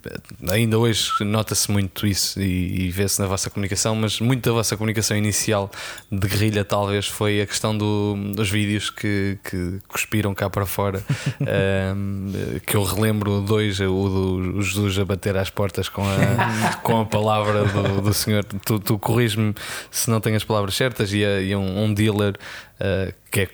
[0.49, 4.77] ainda hoje nota-se muito isso e, e vê-se na vossa comunicação, mas muito da vossa
[4.77, 5.69] comunicação inicial
[6.11, 11.03] de guerrilha, talvez, foi a questão do- dos vídeos que, que cuspiram cá para fora.
[12.65, 13.83] que eu relembro dois: o
[14.53, 18.43] do Jesus a bater às portas com a, com a palavra do, do Senhor.
[18.43, 19.53] Tu, tu corriges-me
[19.91, 22.35] se não tenho as palavras certas, e, a- e um, um dealer.
[22.79, 23.49] Uh, que é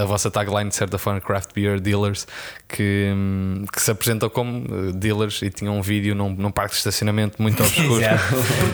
[0.00, 2.24] a vossa tagline de certa forma, Craft Beer Dealers,
[2.68, 6.70] que, hum, que se apresentam como uh, dealers e tinham um vídeo num, num parque
[6.70, 8.00] de estacionamento muito obscuro.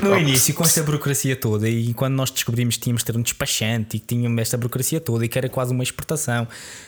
[0.03, 3.23] No início, com esta burocracia toda, e quando nós descobrimos que tínhamos de ter um
[3.23, 6.47] despachante e que tínhamos esta burocracia toda e que era quase uma exportação,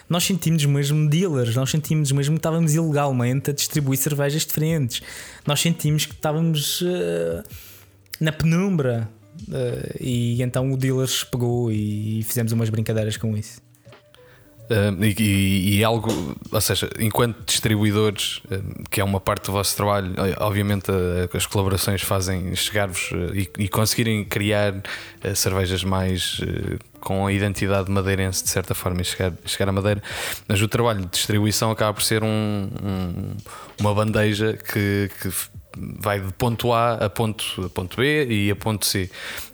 [0.09, 5.01] nós sentimos mesmo dealers, nós sentimos mesmo que estávamos ilegalmente a distribuir cervejas diferentes.
[5.47, 7.43] Nós sentimos que estávamos eh,
[8.21, 9.09] na penumbra.
[9.53, 13.61] Eh, e então o dealers pegou e fizemos umas brincadeiras com isso.
[14.66, 16.11] Uh, e, e, e, algo,
[16.51, 21.46] ou seja, enquanto distribuidores, uh, que é uma parte do vosso trabalho, obviamente uh, as
[21.46, 24.75] colaborações fazem chegar-vos e, e, conseguirem criar
[25.37, 26.40] cervejas mais
[27.01, 30.03] com a identidade madeirense de certa forma e chegar, chegar à Madeira,
[30.49, 33.37] mas o trabalho de distribuição acaba por ser um, um,
[33.79, 35.31] uma bandeja que, que
[35.77, 39.11] vai de ponto A a ponto, a ponto B e a ponto C.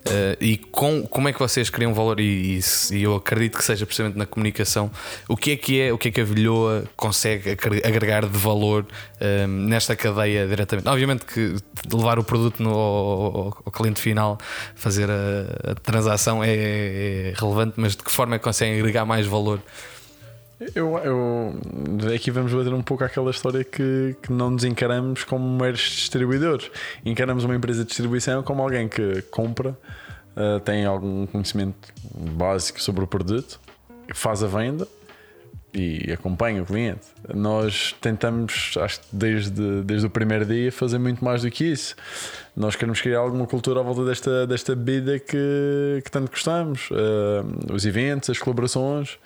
[0.07, 2.19] Uh, e com, como é que vocês criam valor?
[2.21, 4.91] E, e, e, eu acredito que seja precisamente na comunicação.
[5.29, 8.85] O que é que é, o que é que a Vilhoa consegue agregar de valor
[9.21, 10.89] uh, nesta cadeia diretamente?
[10.89, 11.57] Obviamente que
[11.93, 14.39] levar o produto no, ao, ao cliente final,
[14.75, 19.05] fazer a, a transação é, é relevante, mas de que forma é que conseguem agregar
[19.05, 19.61] mais valor?
[20.75, 25.44] Eu, eu, aqui vamos bater um pouco aquela história que, que não nos encaramos como
[25.59, 26.70] meros distribuidores.
[27.05, 29.70] Encaramos uma empresa de distribuição como alguém que compra,
[30.37, 33.61] uh, tem algum conhecimento básico sobre o produto,
[34.14, 34.87] faz a venda
[35.75, 37.07] e acompanha o cliente.
[37.35, 41.96] Nós tentamos, acho que desde, desde o primeiro dia, fazer muito mais do que isso.
[42.55, 46.90] Nós queremos criar alguma cultura à volta desta, desta bebida que, que tanto gostamos.
[46.90, 49.18] Uh, os eventos, as colaborações.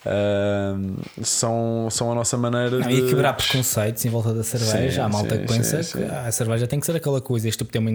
[0.00, 2.94] Uh, são, são a nossa maneira não, de.
[2.94, 4.92] E quebrar preconceitos em volta da cerveja.
[4.92, 7.48] Sim, Há malta sim, que pensa sim, que a cerveja tem que ser aquela coisa,
[7.48, 7.90] este tipo tem uma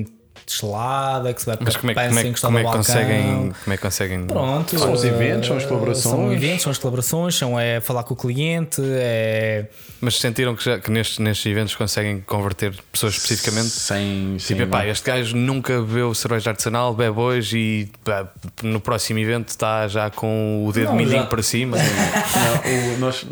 [0.48, 3.78] gelada que se vai Mas como é, como é, como é que conseguem, como é
[3.78, 6.16] que conseguem Pronto, são os eventos, são as colaborações.
[6.16, 9.66] são eventos, são as colaborações são é falar com o cliente é...
[10.02, 13.70] mas sentiram que, já, que nestes, nestes eventos conseguem converter pessoas especificamente?
[13.70, 18.28] Sem tipo, sim, pá, este gajo nunca bebeu cerveja artesanal bebe hoje e pá,
[18.64, 21.28] no próximo evento está já com o dedo não, mindinho já.
[21.28, 21.78] para cima.
[21.78, 23.26] Não, o, nós,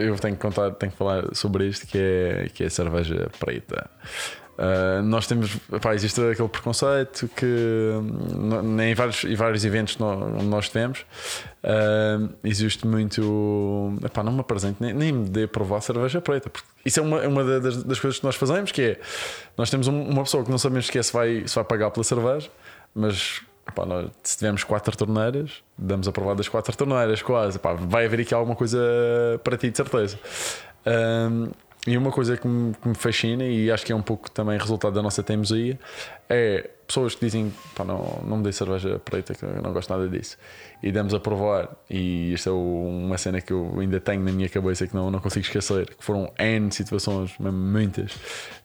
[0.00, 3.88] eu tenho que contar tenho que falar sobre isto que é, que é cerveja preta
[4.60, 7.46] Uh, nós temos, pá, existe aquele preconceito que
[8.86, 11.06] em vários, em vários eventos onde nós tivemos
[11.64, 13.96] uh, existe muito.
[14.04, 16.50] Epá, não me apresente, nem, nem me dê provar cerveja preta.
[16.50, 19.00] Porque isso é uma, é uma das, das, coisas que nós fazemos, que é
[19.56, 22.04] nós temos uma pessoa que não sabemos que é se vai, se vai pagar pela
[22.04, 22.50] cerveja,
[22.94, 27.56] mas Epá, nós, se tivermos quatro torneiras, damos a provar das quatro torneiras, quase.
[27.56, 28.78] Epá, vai haver aqui alguma coisa
[29.42, 30.18] para ti, de certeza.
[30.84, 31.48] Ah,
[31.86, 34.58] e uma coisa que me, que me, fascina, e acho que é um pouco também
[34.58, 35.78] resultado da nossa teimosia,
[36.28, 39.88] é pessoas que dizem: pá, não, não me dê cerveja preta, que eu não gosto
[39.88, 40.36] nada disso.
[40.82, 44.48] E damos a provar, e isto é uma cena que eu ainda tenho na minha
[44.48, 48.12] cabeça que não, não consigo esquecer: que foram N situações, muitas,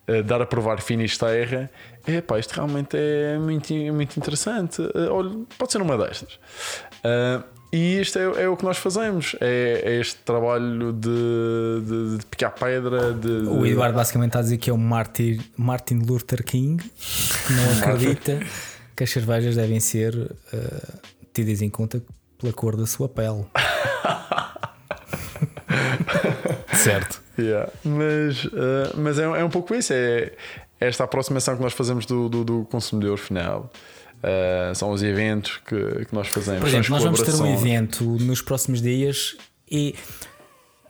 [0.10, 1.70] uh, dar a provar finis terra.
[2.06, 4.82] É pá, isto realmente é muito, muito interessante.
[4.82, 6.34] Uh, olha, pode ser uma destas.
[7.00, 11.10] Uh, e isto é, é, o que nós fazemos: é, é este trabalho de,
[11.84, 13.12] de, de, picar pedra.
[13.12, 17.54] De, o Eduardo basicamente está a dizer que é o Martin, Martin Luther King, que
[17.54, 18.40] não acredita
[18.96, 21.00] que as cervejas devem ser uh,
[21.34, 22.02] tidas em conta
[22.40, 23.46] pela cor da sua pele.
[26.82, 27.22] certo.
[27.38, 27.70] Yeah.
[27.84, 30.32] Mas, uh, mas é, é, um pouco isso: é
[30.80, 33.70] esta aproximação que nós fazemos do, do, do consumidor final.
[34.24, 36.60] Uh, são os eventos que, que nós fazemos.
[36.60, 39.38] Por exemplo, nós vamos ter um evento nos próximos dias
[39.70, 39.96] e.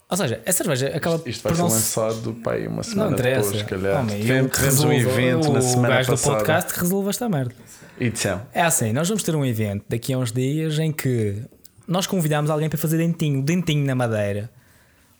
[0.07, 3.57] Ou seja, a cerveja acaba Isto vai ser não lançado pai, uma semana não depois,
[3.57, 3.99] se calhar.
[3.99, 6.13] Homem, tivemos um evento na semana passada.
[6.13, 7.55] O do podcast que resolva esta merda.
[7.99, 8.41] Edição.
[8.53, 11.41] É assim, nós vamos ter um evento daqui a uns dias em que
[11.87, 14.49] nós convidamos alguém para fazer dentinho, dentinho na madeira.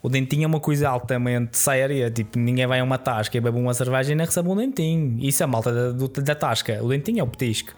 [0.06, 2.12] O dentinho é uma coisa altamente séria.
[2.12, 5.18] Tipo, ninguém vai a uma tasca e bebe uma cerveja e nem recebe um dentinho.
[5.20, 6.78] Isso é a malta da, da tasca.
[6.84, 7.72] O dentinho é o petisco.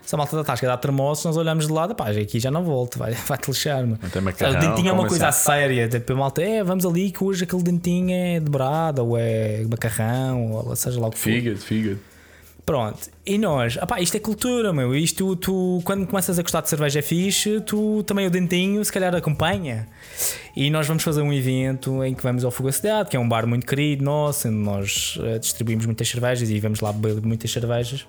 [0.00, 2.64] Se a malta da tasca dá termoço, nós olhamos de lado, pá, aqui já não
[2.64, 3.98] volto, vai, vai te lixar-me.
[4.56, 5.44] O dentinho é uma coisa assim?
[5.44, 5.86] séria.
[5.86, 10.52] Tipo, a malta, é, vamos ali que hoje aquele dentinho é dobrado, ou é macarrão,
[10.52, 11.24] ou seja lá o que for.
[11.24, 12.00] Fígado, fígado.
[12.64, 14.94] Pronto, e nós, opá, isto é cultura, meu.
[14.94, 19.14] Isto, tu, quando começas a gostar de cerveja fixe, tu também o dentinho, se calhar,
[19.14, 19.86] acompanha.
[20.56, 23.46] E nós vamos fazer um evento em que vamos ao Fugacidade, que é um bar
[23.46, 28.06] muito querido nosso, onde nós uh, distribuímos muitas cervejas e vamos lá beber muitas cervejas.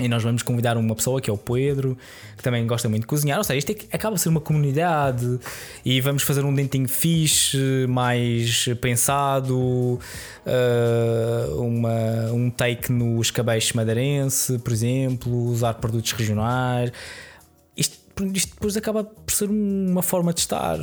[0.00, 1.96] E nós vamos convidar uma pessoa que é o Pedro,
[2.36, 3.38] que também gosta muito de cozinhar.
[3.38, 5.38] Ou seja, isto é, acaba de ser uma comunidade
[5.84, 14.58] e vamos fazer um dentinho fixe, mais pensado, uh, uma, um take no escabeche madeirense,
[14.58, 16.92] por exemplo, usar produtos regionais.
[17.76, 17.98] Isto,
[18.34, 20.78] isto depois acaba por ser uma forma de estar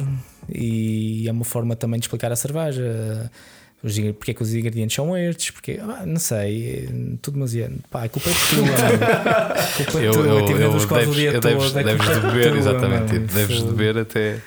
[0.50, 3.32] e é uma forma também de explicar a cerveja
[4.18, 6.90] porque é que os ingredientes são estes, porque ah, não sei,
[7.22, 7.76] tudo demasiado.
[7.92, 8.58] Pá, a culpa é tua,
[9.78, 10.02] culpa é tua.
[10.02, 13.28] Eu, eu, eu, deves, dia eu deves, todo, deves de beber, tua, exatamente, mano.
[13.28, 14.42] deves de beber até.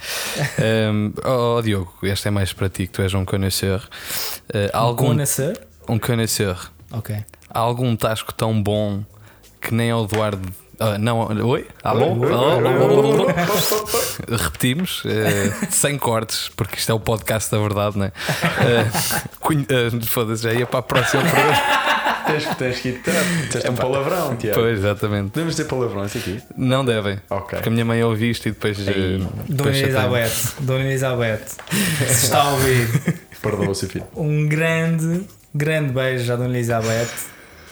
[0.92, 3.78] Um, oh, Diogo, esta é mais para ti, que tu és um conhecer.
[3.78, 5.60] Uh, algum, um conhecer?
[5.88, 6.56] Um conhecer.
[6.90, 7.16] Ok.
[7.48, 9.04] Há algum tasco tão bom
[9.60, 11.66] que nem ao Eduardo Ah, não, oi?
[11.84, 12.16] Alô?
[14.28, 18.12] Repetimos, eh, sem cortes, porque isto é o podcast da verdade, não é?
[18.42, 18.86] Eh,
[19.40, 21.90] conhe- eh, Foda-se, já ia para a próxima pergunta.
[22.30, 23.02] Tens, tens que ir.
[23.50, 24.60] Tens um palavrão, Tiago.
[24.60, 25.30] Pois, exatamente.
[25.30, 26.40] Podemos dizer palavrões aqui?
[26.56, 27.18] Não devem.
[27.28, 27.56] Ok.
[27.58, 28.78] Porque a minha mãe ouve isto e depois.
[28.86, 29.76] eh, Dona depois.
[29.78, 31.40] Elizabeth, Dona Elizabeth,
[32.06, 32.86] se está a ouvir,
[33.42, 34.04] Perdoa o seu filho.
[34.14, 37.08] um grande, grande beijo à Dona Elizabeth.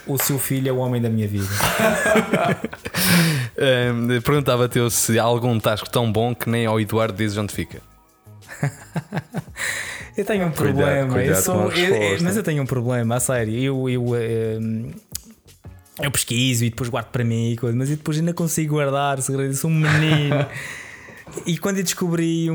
[0.09, 1.47] O seu filho é o homem da minha vida.
[3.61, 3.91] Eh,
[4.25, 7.81] Perguntava-te eu se há algum tasco tão bom que nem ao Eduardo dizes onde fica.
[10.17, 13.17] Eu tenho um Cuidado, problema, cuidado eu sou- eu- eu- mas eu tenho um problema,
[13.17, 13.55] a sério.
[13.59, 14.05] Eu, eu,
[16.03, 19.51] eu pesquiso e depois guardo para mim, mas eu depois ainda consigo guardar segredo.
[19.51, 20.47] Eu sou um menino.
[21.47, 22.55] e quando eu descobri um,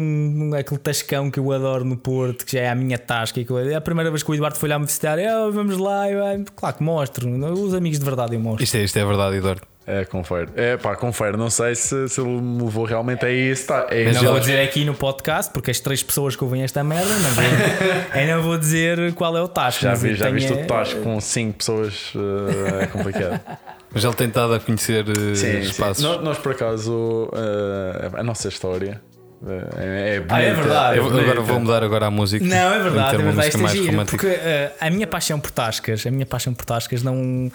[0.50, 3.46] um- aquele tascão que eu adoro no Porto, que já é a minha tasca, e
[3.46, 5.18] coisa, é a primeira vez que o Eduardo foi lá me visitar.
[5.20, 7.30] Eu, vamos lá, eu, ah, claro que mostro.
[7.54, 8.64] Os amigos de verdade eu mostro.
[8.64, 9.62] Isto é, isto é verdade, Eduardo.
[9.86, 10.48] É, confere.
[10.56, 11.36] É, pá, confere.
[11.36, 13.68] Não sei se, se ele me levou realmente a isso.
[13.68, 16.82] Tá, é Não vou dizer aqui no podcast, porque as três pessoas que ouvem esta
[16.86, 17.44] merda, não vou,
[18.22, 19.82] eu não vou dizer qual é o tasco.
[19.82, 22.14] Já, vi, já viste o Tasco com 5 pessoas?
[22.16, 23.42] eh, é complicado.
[23.94, 26.04] Mas ele tem estado a conhecer eh, espaços.
[26.04, 29.02] Nós, nós, por acaso, eh, a nossa história
[29.46, 30.36] eh, é, bonita.
[30.36, 30.98] Ah, é verdade.
[30.98, 31.22] Eu bonita.
[31.22, 32.44] agora vou mudar agora a música.
[32.44, 33.48] Não, é verdade, é verdade.
[33.50, 37.04] Isto é giro, porque eh, a minha paixão por tascas, a minha paixão por tascas
[37.04, 37.52] não.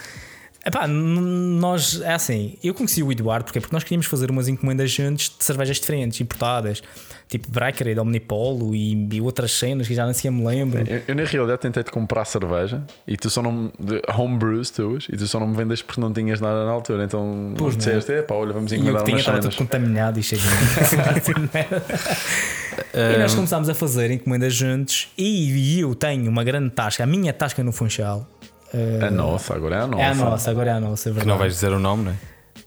[0.67, 4.91] Epá, nós, é assim, eu conheci o Eduardo porque, porque nós queríamos fazer umas encomendas
[4.91, 6.83] juntos de cervejas diferentes, importadas,
[7.29, 10.81] tipo Brecker e Omnipolo e, e outras cenas que já nem sequer me lembro.
[10.87, 14.69] Eu, eu, na realidade tentei te comprar cerveja e tu só não me- de homebrews
[14.71, 17.05] tuas e tu só não me vendes porque não tinhas nada na altura.
[17.05, 17.79] Então Pois não.
[17.79, 19.55] disseste, é pá, olha, vamos E encomendar umas estava cenas.
[19.55, 20.49] tudo contaminado e cheio de.
[22.95, 27.33] E nós começámos a fazer encomendas juntos e eu tenho uma grande tasca, a minha
[27.33, 28.27] tasca no Funchal.
[28.75, 30.03] Eh, A nossa, agora é a nossa.
[30.03, 31.29] é a nossa, agora é a nossa, é Que verdade.
[31.29, 32.15] não vais dizer o nome, não é?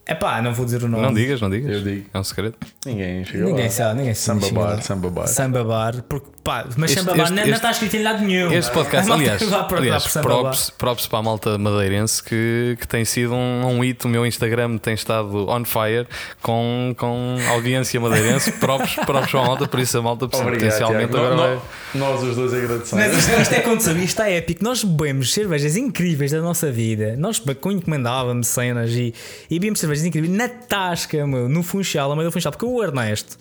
[0.05, 1.03] É pá, não vou dizer o nome.
[1.03, 1.71] Não digas, não digas.
[1.71, 2.05] Eu digo.
[2.13, 2.55] É um segredo.
[2.85, 3.71] Ninguém chegou Ninguém lá.
[3.71, 4.41] sabe, ninguém sabe.
[4.45, 5.27] Samba bar, samba bar.
[5.27, 8.51] Samba bar, porque pá, mas Este- este- não, está escrito em lado nenhum.
[8.51, 13.33] Este podcast, aliás, procurar aliás props, props para a malta madeirense que, que tem sido
[13.33, 14.07] um, um hito.
[14.07, 16.07] O meu Instagram tem estado on fire
[16.41, 18.51] com, com audiência madeirense.
[18.61, 21.25] Props, props para a malta, por isso a malta Obrigado, potencialmente Tiago.
[21.25, 21.55] agora vai.
[21.55, 21.61] nó-
[22.11, 23.05] Nós os dois agradecemos.
[23.05, 24.63] Mas isto, é aconteceu, isto é épico.
[24.63, 27.15] Nós bebemos cervejas incríveis da nossa vida.
[27.17, 29.13] Nós encomendávamos cenas e,
[29.49, 32.51] e bebíamos cervejas incríveis na tasca, meu, no Funchal, a meio do Funchal.
[32.51, 33.37] Porque o Ernesto,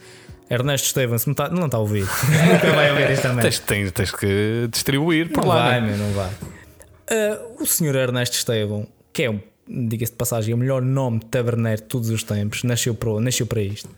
[0.51, 2.03] Ernesto Stevens, não está não está a ouvir.
[2.53, 3.43] Nunca vai ouvir esta merda.
[3.43, 5.69] Tens, tens, tens que distribuir por Não lá.
[5.71, 5.97] vai, né?
[5.97, 6.31] não vai.
[7.09, 11.27] Ah, o senhor Ernesto Estevão, que é, um- diga-se de passagem, o melhor nome de
[11.27, 13.89] taberneiro de todos os tempos, nasceu para, nasceu para isto.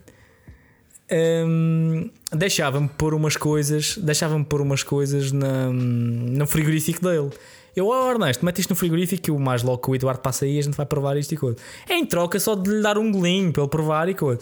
[1.11, 7.31] Hum, deixava-me pôr umas coisas, deixava-me pôr umas coisas na, no frigorífico dele.
[7.77, 10.59] Eu, oh Ernesto, mete isto no frigorífico o mais logo que o Eduardo passa aí
[10.59, 11.57] a gente vai provar isto e coisa.
[11.89, 14.41] Em troca só de lhe dar um golinho para ele provar e coisa.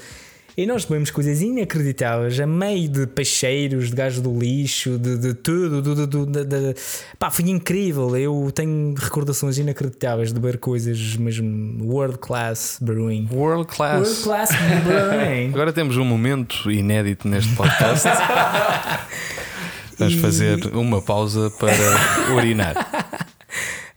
[0.56, 5.34] E nós bebemos coisas inacreditáveis, a meio de peixeiros, de gajos do lixo, de, de
[5.34, 5.80] tudo.
[5.80, 6.74] do- do- do- de- de-
[7.18, 8.16] Pá, foi incrível.
[8.16, 13.28] Eu tenho recordações inacreditáveis de beber coisas mesmo world class brewing.
[13.32, 14.00] World class.
[14.00, 14.50] World class
[14.84, 15.48] brewing.
[15.54, 18.08] Agora temos um momento inédito neste podcast.
[19.98, 22.99] Vamos fazer uma pausa para urinar.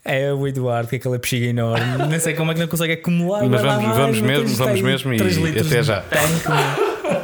[0.05, 1.85] É o Eduardo, com aquela bexiga enorme.
[2.11, 3.43] Não sei como é que não consegue acumular.
[3.47, 6.01] Mas vamos- mais, vamos mesmo, vamos mesmo e até já.
[6.01, 7.23] tanque, meu.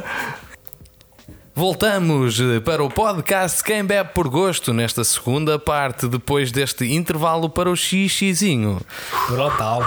[1.54, 7.50] Voltamos eh, para o podcast Quem Bebe por Gosto nesta segunda parte, depois deste intervalo
[7.50, 8.80] para o xixizinho.
[9.28, 9.84] Brutal.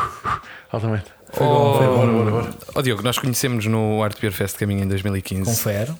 [0.71, 1.05] Altamente.
[1.31, 1.95] Foi bom, foi bom.
[1.95, 2.49] Bora, bora, bora.
[2.75, 5.91] Ó Diogo, nós conhecemos no Art Beer Fest Caminho em 2015 Confere.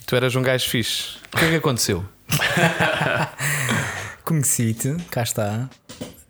[0.00, 1.16] e tu eras um gajo fixe.
[1.34, 2.04] O que é que aconteceu?
[4.26, 5.70] Conheci-te, cá está.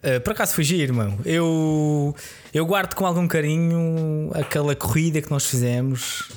[0.05, 1.19] Uh, por acaso foi giro, irmão.
[1.25, 2.15] Eu,
[2.53, 6.31] eu guardo com algum carinho aquela corrida que nós fizemos.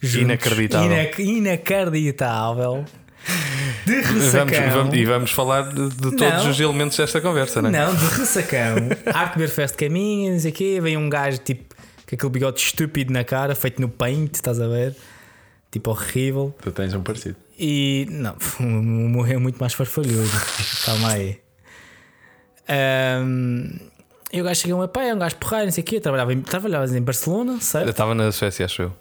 [0.00, 0.22] juntos.
[0.22, 0.90] Inacreditável.
[0.90, 2.84] Inac- inacreditável.
[3.84, 4.70] De Vamos, ressacão.
[4.70, 6.50] vamos- e vamos falar de, de todos Não.
[6.50, 7.72] os elementos desta conversa, não é?
[7.72, 8.76] Não, de ressacão.
[9.12, 10.78] Arte Beer Fest caminha, não sei o quê.
[10.80, 11.74] Vem um gajo tipo
[12.08, 14.94] com aquele bigode estúpido na cara, feito no paint, estás a ver?
[15.70, 16.54] Tipo horrível.
[16.62, 17.36] Tu tens um parecido.
[17.58, 20.28] E não, o meu é muito mais farfalhudo.
[20.84, 21.38] Calma aí.
[22.68, 23.78] Ahm,
[24.32, 26.00] e o gajo chegou a pé, é um gajo porreiro, não sei o quê.
[26.00, 27.88] Trabalhava em, trabalhavas em Barcelona, Eu certo?
[27.90, 28.92] estava na Suécia, acho eu.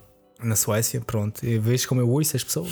[0.42, 1.46] Na Suécia, pronto.
[1.46, 2.70] E vês como eu ouço as pessoas.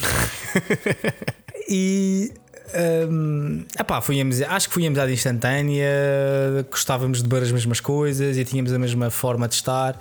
[1.70, 2.32] e.
[2.74, 5.88] ahm, epá, fomos, acho que fomos à instantânea,
[6.70, 10.00] gostávamos de beber as mesmas coisas e tínhamos a mesma forma de estar.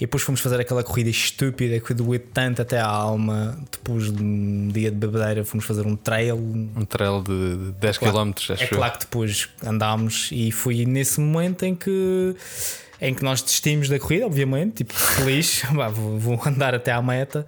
[0.00, 3.58] E depois fomos fazer aquela corrida estúpida que doeu tanto até à alma.
[3.70, 6.36] Depois de um dia de bebedeira, fomos fazer um trail.
[6.36, 10.86] Um trail de de 10 claro- km, acho É claro que depois andámos e foi
[10.86, 12.34] nesse momento em que
[13.02, 15.62] em que nós desistimos da corrida, obviamente, tipo, feliz,
[15.94, 17.44] vou, vou andar até à meta.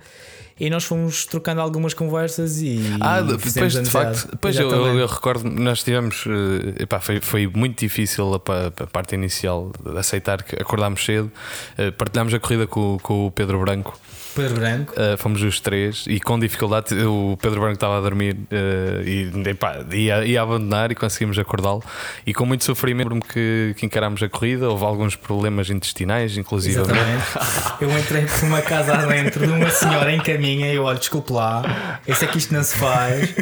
[0.63, 2.79] E nós fomos trocando algumas conversas e.
[3.01, 7.49] Ah, depois de facto, depois eu, eu, eu recordo, nós tivemos, eh, epá, foi, foi
[7.49, 11.33] muito difícil a, a parte inicial aceitar que acordámos cedo,
[11.77, 13.99] eh, partilhámos a corrida com, com o Pedro Branco,
[14.35, 14.93] Pedro Branco.
[14.97, 19.49] eh, fomos os três e com dificuldade o Pedro Branco estava a dormir eh, e
[19.49, 21.83] epá, ia, ia abandonar e conseguimos acordá-lo.
[22.27, 26.81] E com muito sofrimento, lembro-me que, que encarámos a corrida, houve alguns problemas intestinais, inclusive.
[26.81, 27.25] Exatamente.
[27.81, 31.33] Eu entrei por uma casa adentro de uma senhora em caminha e eu olho, desculpe
[31.33, 33.35] lá, eu sei que isto não se faz,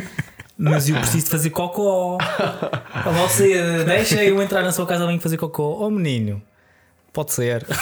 [0.57, 2.16] mas eu preciso de fazer cocó.
[3.05, 5.76] Você deixa eu entrar na sua casa bem fazer cocó.
[5.80, 6.43] Oh menino,
[7.13, 7.67] pode ser.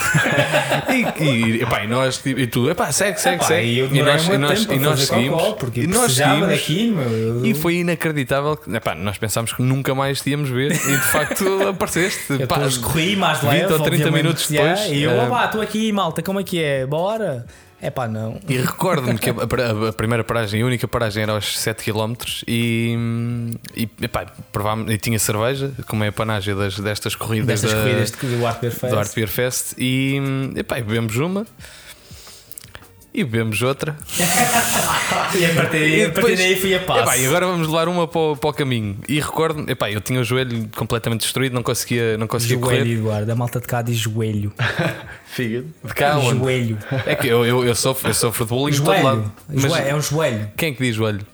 [0.89, 3.67] E, e, epá, e nós, e tu, epá, segue, segue, Pá, segue.
[3.67, 5.43] e eu e nós, e nós, e nós seguimos.
[5.59, 6.47] porque e nós seguimos.
[6.47, 6.95] daquilo.
[6.95, 7.45] meu.
[7.45, 10.97] E foi inacreditável que epá, nós pensámos que nunca mais te íamos ver e de
[10.97, 12.33] facto apareceste.
[12.39, 15.27] Eu Pá, corri mais 20 leve, ou 30 obviamente, minutos já, depois, E eu, eh,
[15.27, 16.85] opá, estou aqui, malta, como é que é?
[16.85, 17.45] Bora?
[17.81, 18.39] É pá, não.
[18.47, 19.33] E recordo-me que a,
[19.89, 22.13] a- primeira paragem, a única paragem era aos 7 km
[22.47, 22.97] e,
[23.75, 27.77] e, epá, provámos- e tinha cerveja, como é a panagem das, destas corridas, Destas da-
[27.81, 28.93] corridas do Art Beer Fest.
[28.93, 30.19] do Art Beer Fest e,
[30.57, 31.45] epá, e bebemos uma
[33.13, 33.95] e bebemos outra.
[35.37, 37.01] E a partir, E a partir daí fui a passo.
[37.01, 38.97] Epá, e agora vamos levar uma para o, para o caminho.
[39.07, 42.93] E recordo, epá, eu tinha o joelho completamente destruído, não conseguia, não conseguia Joelho, correr.
[42.93, 43.31] Eduardo.
[43.31, 44.53] A malta de cá diz joelho.
[45.25, 45.67] Fígado.
[45.83, 46.39] De cá onde?
[46.39, 46.77] joelho.
[47.05, 49.03] É que eu, eu, eu sofro, eu sofro de bullying de todo Joelho.
[49.03, 49.31] lado.
[49.47, 50.51] Mas Joelho, É um joelho.
[50.57, 51.25] quem é que diz joelho?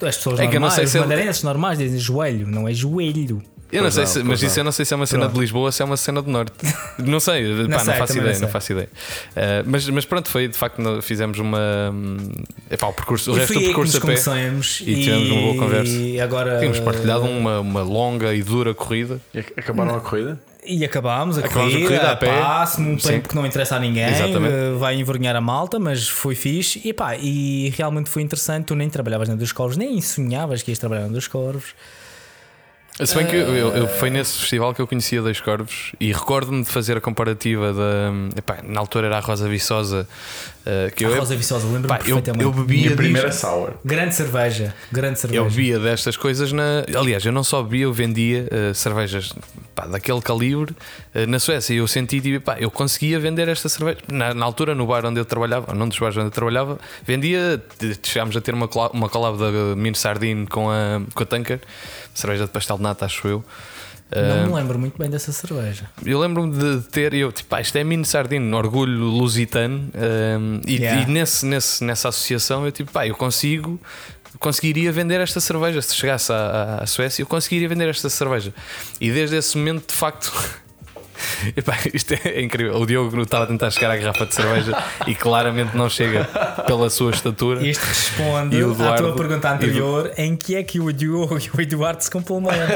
[0.00, 2.68] As pessoas É que eu não normais, sei os se madeirenses normais dizem joelho, não
[2.68, 3.42] é joelho.
[3.70, 4.48] Eu não sei, não, se, mas não.
[4.48, 5.34] isso eu não sei se é uma cena Pronto.
[5.34, 6.52] de Lisboa ou se é uma cena do Norte.
[6.98, 8.88] Não sei, pá, não, sei, faço também ideia, não não, faço ideia.
[9.30, 11.90] Uh, mas, mas pronto, foi de facto, fizemos uma.
[11.92, 12.16] hum,
[12.70, 14.06] Epá, o percurso, o e resto do percurso a pé.
[14.06, 15.92] conhecemos e tivemos uma boa conversa.
[15.92, 16.58] E agora.
[16.58, 19.20] Tínhamos partilhado uma, uma longa e dura corrida.
[19.32, 20.40] E ac- acabaram a corrida?
[20.66, 22.40] E acabámos a Acabámos a corrida, corrida a a pé.
[22.40, 23.08] passo, num Sim.
[23.08, 24.52] tempo que não interessa a ninguém, Exatamente.
[24.54, 26.80] eh, vai envergonhar a malta, mas foi fixe.
[26.84, 28.66] E, pá, e realmente foi interessante.
[28.66, 31.74] Tu nem trabalhavas na dos Corvos, nem sonhavas que ias trabalhar na dos Corvos.
[33.04, 36.62] Se bem que eu, eu- foi nesse festival que eu conhecia Dois Corvos e recordo-me
[36.64, 38.12] de fazer a comparativa da.
[38.36, 40.08] Epá, na altura era a Rosa Viçosa.
[40.66, 42.44] uh, que eu, a Rosa Viçosa, lembro-me pá, eu, perfeitamente.
[42.44, 43.40] eu bebia Minha primeira disto.
[43.40, 43.70] sour.
[43.84, 45.40] Grande cerveja, grande cerveja.
[45.40, 46.84] Eu bebia destas coisas na.
[46.96, 49.32] Aliás, eu não só bebia, eu vendia uh, cervejas
[49.74, 50.72] pá, daquele calibre
[51.14, 51.74] uh, na Suécia.
[51.74, 53.98] E eu senti, tipo, pá, eu conseguia vender esta cerveja.
[54.10, 56.78] Na, na altura, no bar onde eu trabalhava, ou num dos bares onde eu trabalhava,
[57.04, 57.62] vendia.
[58.02, 61.60] Chegámos a ter uma, uma collab da Mino Sardine com a, com a Tanker,
[62.18, 63.44] cerveja de pastel de nata, acho eu.
[64.10, 65.82] Não me lembro muito bem dessa cerveja.
[66.04, 69.90] eu lembro-me de ter, eu, tipo, pá, isto é Mino Sardine, orgulho lusitano,
[70.40, 71.02] um, e, Yeah.
[71.02, 73.78] e nesse, nesse, nessa associação eu, tipo, pá, eu consigo,
[74.38, 75.82] conseguiria vender esta cerveja.
[75.82, 78.54] Se chegasse à, à Suécia, eu conseguiria vender esta cerveja.
[78.98, 80.32] E desde esse momento, de facto.
[81.56, 82.76] Epá, isto é incrível.
[82.80, 86.24] O Diogo estava a tentar chegar à garrafa de cerveja e claramente não chega
[86.66, 87.66] pela sua estatura.
[87.66, 91.38] Isto responde E o à Eduardo- tua pergunta anterior em que é que o Diogo
[91.38, 92.66] e o Eduardo se complementam.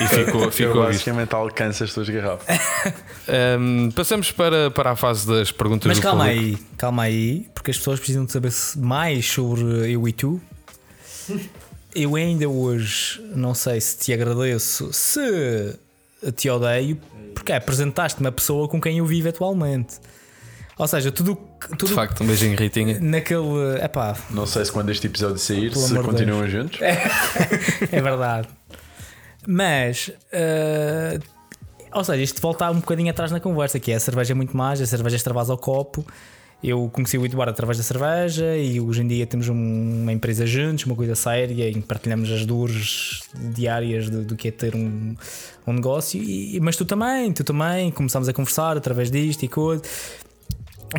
[0.00, 0.92] E ficou, Eu ficou isto.
[0.92, 2.46] basicamente alcanço as tuas garrafas.
[3.58, 6.44] Um, passamos para, para a fase das perguntas Mas do calma público.
[6.44, 10.40] aí, calma aí, porque as pessoas precisam de saber mais sobre eu e tu.
[11.94, 15.74] Eu ainda hoje não sei se te agradeço, se
[16.36, 16.98] te odeio,
[17.36, 19.98] porque apresentaste-me a pessoa com quem eu vivo atualmente.
[20.78, 21.38] Ou seja, tudo,
[21.70, 22.98] De tudo facto, um beijinho, Ritinha.
[23.00, 23.78] naquele.
[23.82, 26.78] Epá, Não sei se quando este episódio sair, Pelo se amor de continuam juntos.
[27.92, 28.48] é verdade.
[29.46, 31.18] Mas, eh,
[31.92, 34.56] ou seja, isto volta um bocadinho atrás na conversa, que é a cerveja é muito
[34.56, 36.04] mais, a cerveja extravasa ao copo.
[36.64, 40.46] Eu conheci o Eduardo através da cerveja e hoje em dia temos um- uma empresa
[40.46, 43.20] juntos, uma coisa séria, em que partilhamos as dores
[43.54, 45.14] diárias do, do que é ter um,
[45.66, 46.20] um negócio.
[46.20, 49.82] E, mas tu também, tu também, começámos a conversar através disto e coisa.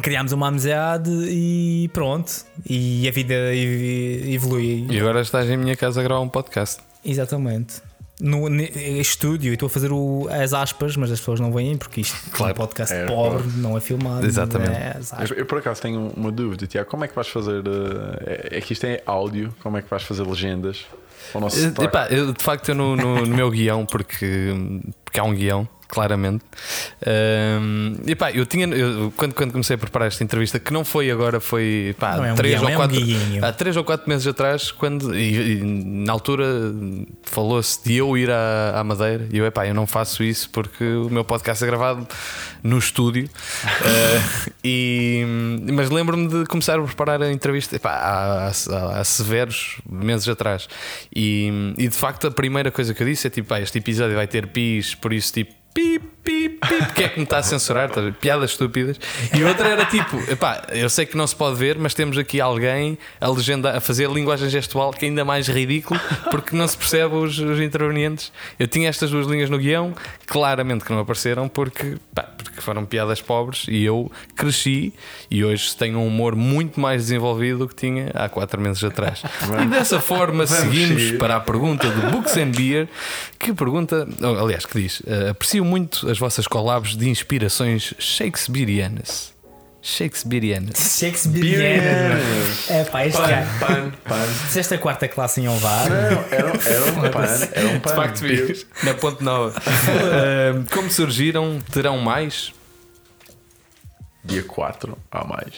[0.02, 2.32] Criámos uma amizade e pronto.
[2.70, 4.86] E a vida ev- evolui.
[4.90, 6.78] E agora estás em minha casa a gravar um podcast.
[7.04, 7.82] Exatamente.
[8.20, 8.48] No
[9.00, 12.18] estúdio, e estou a fazer o- as aspas, mas as pessoas não veem porque isto
[12.32, 12.52] Claro.
[12.52, 14.26] é um podcast É, pobre, não é filmado.
[14.26, 14.72] Exatamente.
[14.72, 15.32] É as aspas.
[15.32, 16.90] Eu, eu, por acaso tenho uma dúvida, Tiago.
[16.90, 17.64] Como é que vais fazer?
[17.68, 20.86] eh, é, é que isto é áudio, como é que vais fazer legendas?
[21.36, 24.50] Eh, epá, eu, de facto, eu no, no- no meu guião, porque,
[25.04, 26.44] porque há um guião, claramente.
[27.06, 31.10] Ahm, epá, eu tinha, eu- quando, quando comecei a preparar esta entrevista, que não foi
[31.12, 33.00] agora, foi pá, é um três, guião, ou é um quatro,
[33.46, 36.46] há três ou quatro meses atrás, quando e, e na altura
[37.24, 40.84] falou-se de eu ir à, à Madeira, e eu, epá, eu não faço isso porque
[40.84, 42.08] o meu podcast é gravado
[42.64, 43.30] no estúdio.
[43.66, 45.24] Ah, e,
[45.74, 50.68] mas lembro-me de começar a preparar a entrevista epá, há, há- há severos meses atrás.
[51.16, 54.16] E, e de facto, a primeira coisa que eu disse é tipo: pá, este episódio
[54.16, 55.54] vai ter pis, por isso, tipo.
[55.78, 56.17] Beep.
[56.28, 57.90] Pip, pi, pi, que é que me está a censurar?
[57.90, 58.02] Tá?
[58.20, 59.00] Piadas estúpidas.
[59.34, 62.42] E outra era tipo, epá, eu sei que não se pode ver, mas temos aqui
[62.42, 65.98] alguém a legenda a fazer linguagem gestual que é ainda mais ridículo
[66.30, 68.34] porque não se percebe os, os intervenientes.
[68.60, 72.84] Eu tinha estas duas linhas no guião, claramente que não apareceram porque, pá, porque foram
[72.84, 74.94] piadas pobres e eu cresci
[75.32, 79.24] e hoje tenho um humor muito mais desenvolvido do que tinha há quatro meses atrás.
[79.64, 81.18] E dessa forma seguimos seguir.
[81.18, 82.90] para a pergunta do Books and Beer,
[83.40, 84.08] que pergunta,
[84.42, 89.34] aliás, que diz: eh, aprecio muito as vossas collabs de inspirações shakespearianas.
[89.82, 90.98] Shakespearianas.
[91.00, 91.62] Shakespeare.
[92.70, 93.48] É pá, este Pan, cara.
[93.60, 94.26] pan, pan.
[94.48, 95.88] Fizeste a quarta classe em Ovar.
[95.90, 97.90] Não, era, era um pan, era um pan.
[97.92, 99.54] De facto, vi na Ponte Nova.
[99.58, 101.60] Eh, como surgiram?
[101.72, 102.52] Terão mais?
[104.26, 105.54] Dia 4 há mais.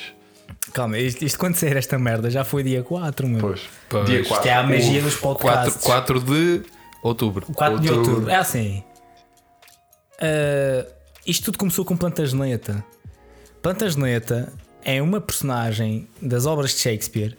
[0.74, 3.40] Calma, isto, isto quando sair esta merda já foi dia 4, meu.
[3.40, 3.62] Pois.
[3.90, 4.06] Pois.
[4.06, 4.48] Dia Isto 4.
[4.48, 5.84] Isto é a magia dos 4, podcasts.
[5.84, 6.62] 4 de
[7.02, 7.48] outubro.
[7.54, 8.10] 4 de Outubro.
[8.12, 8.32] outubro.
[8.32, 8.84] É assim.
[10.20, 10.86] Ah,
[11.26, 12.84] isto tudo começou com Plantageneta.
[13.62, 14.52] Plantageneta
[14.84, 17.38] é uma personagem das obras de Shakespeare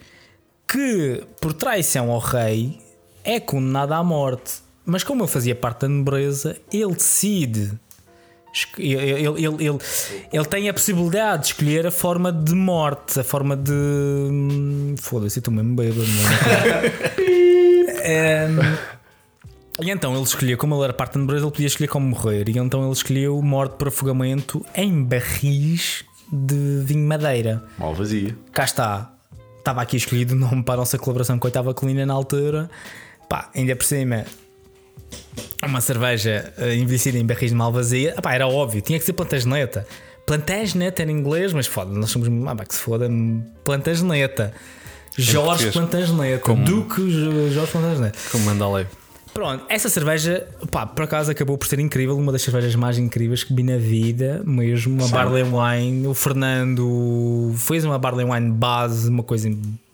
[0.68, 2.80] que, por traição ao rei,
[3.24, 4.54] é condenada à morte.
[4.84, 7.72] Mas como ele fazia parte da nobreza, ele decide.
[8.76, 9.78] Ele, ele, ele,
[10.32, 13.72] ele, tem a possibilidade de escolher a forma de morte, a forma de.
[13.72, 16.02] hum, Foda-se, eu estou mesmo bêbado.
[18.02, 18.58] Ehm,
[19.82, 22.48] e então ele escolheu, como ele era parte da nobreza, ele podia escolher como morrer.
[22.48, 27.62] E então ele escolheu morte por afogamento em barris de vinho madeira.
[27.78, 28.36] Mal vazia.
[28.52, 29.12] Cá está.
[29.58, 32.70] Estava aqui escolhido o nome para a nossa colaboração com a Oitava Colina na altura.
[33.28, 34.24] Pá, ainda por cima,
[35.64, 38.14] uma cerveja eh, envelhecida em barris de malvazia.
[38.16, 39.86] Ah, pá, era óbvio, tinha que ser plantageneta.
[40.26, 42.28] Plantageneta era em inglês, mas foda, nós somos.
[42.48, 43.08] Ah, pá, que se foda,
[43.64, 44.52] plantageneta.
[45.16, 45.70] Jorge.
[45.72, 46.38] Plantageneta.
[46.38, 48.18] Como- Duque Jo- Jorge Plantageneta.
[48.30, 48.86] Como manda a lei.
[49.32, 53.44] Pronto, essa cerveja, pá, por acaso acabou por ser incrível, uma das cervejas mais incríveis
[53.44, 56.06] que vi na vida, mesmo, uma Barley Wine.
[56.06, 59.48] O Fernando fez uma Barley Wine base, uma coisa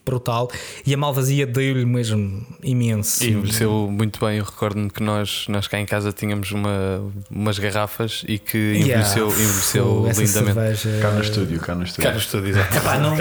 [0.06, 0.48] brutal,
[0.86, 3.24] e a Malvazia deu-lhe mesmo imenso.
[3.24, 4.38] E envelheceu muito bem.
[4.38, 9.26] Eu recordo-me que nós, nós cá em casa tínhamos uma, umas garrafas e que envelheceu,
[9.28, 10.54] Yeah, envelheceu essa lindamente.
[10.78, 12.04] cerveja- Cá no estúdio, cá no estúdio.
[12.04, 12.76] Cá no estúdio, exato.
[12.76, 13.14] Epá, não,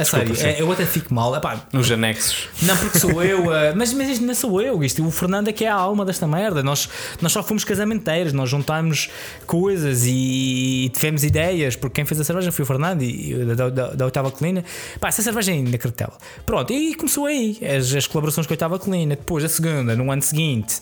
[0.00, 1.34] a sério, é- eu até fico mal.
[1.36, 2.48] Epá, Nos anexos.
[2.62, 4.82] Não, porque sou eu, ah, mas, mas isto não sou eu.
[4.82, 6.62] Isto, o Fernando é que é a alma desta merda.
[6.62, 6.88] Nós,
[7.22, 9.08] nós só fomos casamenteiros, nós juntámos
[9.46, 13.68] coisas e, tivemos ideias, porque quem fez a cerveja foi o Fernando e, e da,
[13.70, 14.64] da, da Oitava Colina.
[14.98, 16.14] Pá, essa cerveja é inacreditável.
[16.46, 19.16] Pronto, e começou aí as, as colaborações com a Oitava Colina.
[19.16, 20.80] Depois, a segunda, no ano seguinte,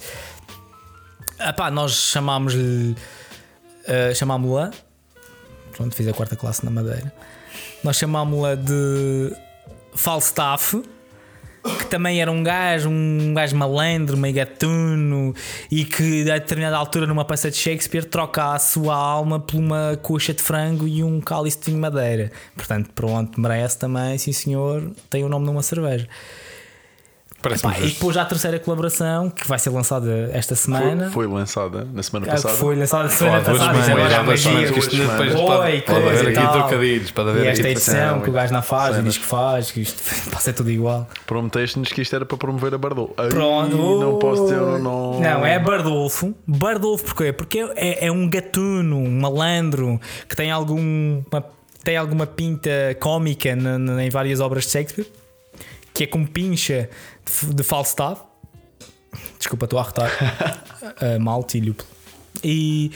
[1.39, 2.97] ah, pá, nós chamámos-lhe.
[3.89, 4.71] ah, chamámos-la.
[5.73, 7.13] Pronto, fiz a quarta classe na Madeira.
[7.83, 9.35] Nós chamámos-la de
[9.95, 10.83] Falstaff
[11.63, 15.35] que também era um gajo, um gajo malandro, meio gatuno,
[15.71, 19.99] e que a determinada altura, numa peça de Shakespeare, troca a sua alma por uma
[20.03, 22.33] coxa de frango e um cálice de madeira.
[22.57, 26.09] Portanto, pronto, merece também, sim senhor, tem o nome de uma cerveja.
[27.43, 31.11] Parece-me Pá, e depois já a terceira colaboração, que vai ser lançada esta Foi, semana.
[31.11, 32.55] foi lançada na semana Ah, que passada.
[32.55, 34.73] foi lançada Há semana duas passada, semanas, já há há duas semanas, dias.
[34.73, 35.51] que isto duas depois semanas.
[35.59, 36.53] pode, Oi, pode haver e aqui tal.
[36.53, 39.25] trocadilhos, pode haver E aqui esta edição que o gajo não faz e diz que
[39.25, 41.09] faz, que isto passa ser tudo igual.
[41.27, 43.13] Prometeste-nos que isto era para promover a Bardot.
[43.17, 43.77] Ai, Pronto.
[43.77, 45.21] Não posso dizer o nome.
[45.21, 46.35] Não, é Bardolfo.
[46.47, 47.33] Bardolfo porquê?
[47.33, 51.45] Porque é, é um gatuno, um malandro que tem, algum, uma-
[51.83, 52.71] tem alguma pinta
[53.01, 55.07] cómica na- na- em várias obras de Shakespeare,
[55.95, 56.89] que é como pincha
[57.55, 58.23] de, Falstaff.
[59.39, 60.11] Desculpa, estou a arrotar.
[60.83, 61.59] uh, malte
[62.45, 62.91] e.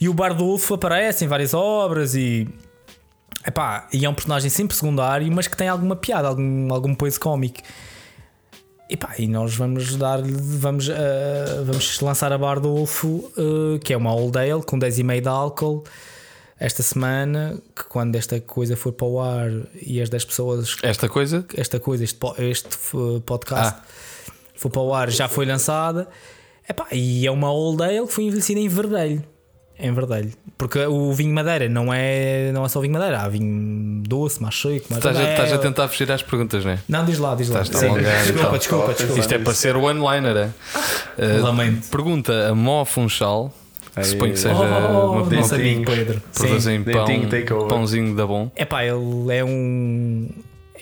[0.00, 2.48] E, o Bardolfo aparece em várias obras e.
[3.46, 7.18] Epá, e é um personagem sempre secundário, mas que tem alguma piada, algum, algum peso
[7.18, 7.60] cómico.
[8.88, 13.96] E pá, e nós vamos dar vamos, ah, vamos lançar a Bardolfo, ah, que é
[13.96, 15.84] uma Old Ale com 10,5 de álcool
[16.60, 19.50] esta semana, que quando esta coisa for para o ar
[19.80, 23.80] e as 10 pessoas, Esta coisa, esta coisa, este, este uh, podcast
[24.54, 26.06] for para o ar, já foi lançada.
[26.68, 29.24] Epá, e é uma Old Ale que foi envelhecida em verdelho.
[29.78, 30.30] Em verdelho.
[30.58, 34.54] Porque o vinho madeira não é, não é só vinho madeira, há vinho doce, mais
[34.60, 36.78] seco, mais estás a, estás a tentar fugir às perguntas, não é?
[36.86, 37.62] Não, diz lá, diz lá.
[37.62, 37.98] Estás-te a Sim.
[37.98, 38.58] e Desculpa, tal.
[38.58, 39.20] desculpa, desculpa.
[39.20, 40.50] Isto é para ser o one-liner, é?
[41.38, 41.88] Uh, Lamento.
[41.88, 43.50] Pergunta a Mó Funchal,
[44.04, 45.98] suponho que seja Oh, uma, uma nosso amigo dentinhos.
[45.98, 46.22] Pedro.
[46.32, 46.42] Sim.
[46.46, 48.50] produzem pão, pãozinho da bom.
[48.56, 50.28] Epá, ele é um.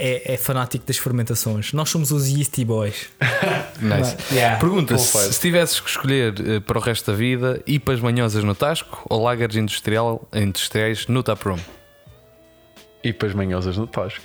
[0.00, 1.72] É, é fanático das fermentações.
[1.72, 3.09] Nós somos os Yeasty Boys.
[3.80, 4.16] Nice.
[4.34, 4.59] Yeah.
[4.59, 8.52] Pergunta se, se tivesses que escolher eh, para o resto da vida IPAs manhosas no
[8.52, 11.59] Tasco ou lagers industrial, industriais no Taproom?
[13.04, 14.24] E para as manhosas no Tasco.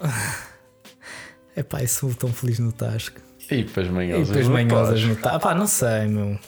[1.56, 3.20] Epá, eu sou tão feliz no Tasco.
[3.72, 5.08] Para as E manhosas depois no manhosas Tasco.
[5.08, 5.36] no Tasco.
[5.38, 6.38] Epá, não sei, meu.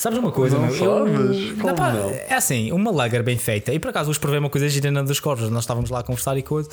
[0.00, 0.74] Sabes uma coisa, Não meu?
[0.74, 1.56] Eu- sabes?
[1.58, 2.08] Dá pá, não?
[2.10, 3.70] É assim, uma lager bem feita.
[3.70, 5.50] E por acaso hoje provei uma coisa girando dos corvos.
[5.50, 6.70] Nós estávamos lá a conversar e coisa.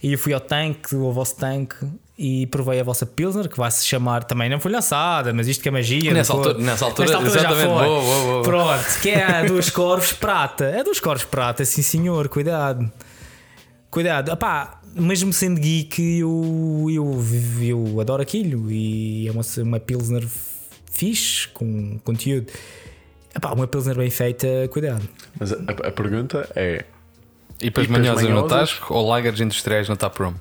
[0.00, 1.74] E eu fui ao tanque, ao vosso tanque,
[2.16, 4.48] e provei a vossa Pilsner, que vai se chamar também.
[4.48, 6.14] Não foi lançada, mas isto que é magia.
[6.14, 7.56] Nessa altura- nessa altura, já exatamente.
[7.56, 7.66] foi.
[7.66, 8.42] Boa, boa, boa.
[8.44, 10.64] Pronto, que é a dos corvos prata.
[10.66, 12.88] É dos corvos prata, sim senhor, cuidado.
[13.90, 17.24] Cuidado, Epá, mesmo sendo geek, eu, eu,
[17.60, 20.24] eu adoro aquilo e é uma, uma Pilsner
[20.90, 22.52] fixe, com conteúdo.
[23.34, 25.08] Epá, uma Pilsner bem feita, cuidado.
[25.38, 26.84] Mas a, a- pergunta é:
[27.62, 28.46] E para as manhosas no?
[28.48, 30.34] Tasco ou lagers industriais no Taproom?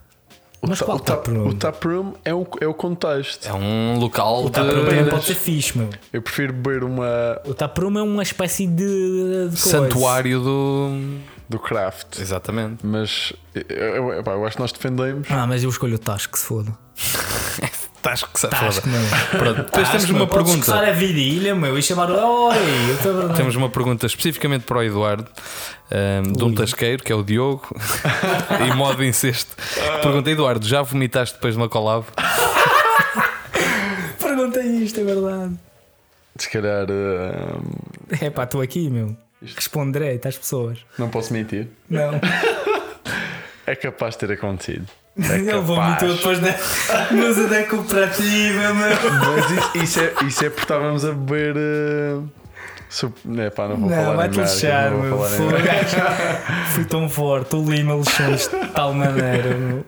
[0.61, 1.47] o, Mas qual o, ta- taproom?
[1.47, 3.47] o taproom é o, é o contexto.
[3.47, 4.51] É um local O de.
[4.53, 5.89] Taproom pode ser fixe, meu.
[6.11, 11.17] Eu prefiro beber uma O Taproom é uma espécie de, de santuário do.
[11.47, 12.19] do craft.
[12.19, 12.83] Exatamente.
[12.85, 15.27] Mas eu, eu- epá, eu acho que nós defendemos.
[15.29, 16.75] Ah, mas eu escolho o Tasco, se foda.
[18.01, 18.81] Tasco que se foda.
[18.87, 19.01] meu.
[19.39, 20.21] Pronto, depois Tasco, temos meu.
[20.21, 20.71] uma Podes pergunta.
[20.71, 22.09] começar a virilha, meu, e chamar.
[22.11, 22.55] Oi,
[22.89, 23.37] eu estou a verdade.
[23.37, 25.27] Temos uma pergunta especificamente para o Eduardo,
[25.91, 27.67] ahm, de um tasqueiro, que é o Diogo,
[28.65, 29.55] em modo incesto.
[30.01, 32.05] Pergunta: Eduardo, já vomitaste depois de uma collab?
[34.19, 35.53] Perguntei isto, é verdade.
[36.37, 39.15] Se calhar eh, É pá, estou aqui, meu.
[39.55, 40.79] Responde direito às pessoas.
[40.97, 41.67] não posso mentir.
[41.89, 42.11] Não.
[43.65, 44.87] É capaz de ter acontecido.
[45.17, 45.65] É Ele capaz.
[45.65, 46.55] vomitou depois da
[47.11, 48.97] música da cooperativa, meu.
[49.35, 51.55] Mas isso, isso é, isso é porque estávamos a beber.
[51.57, 52.19] eh,
[52.89, 55.17] sup- é pá, não vou Não, falar marca, lixar, não meu.
[55.17, 55.27] vou.
[56.73, 59.85] Fui tão forte, o Lima lixou-nos de tal maneira, meu.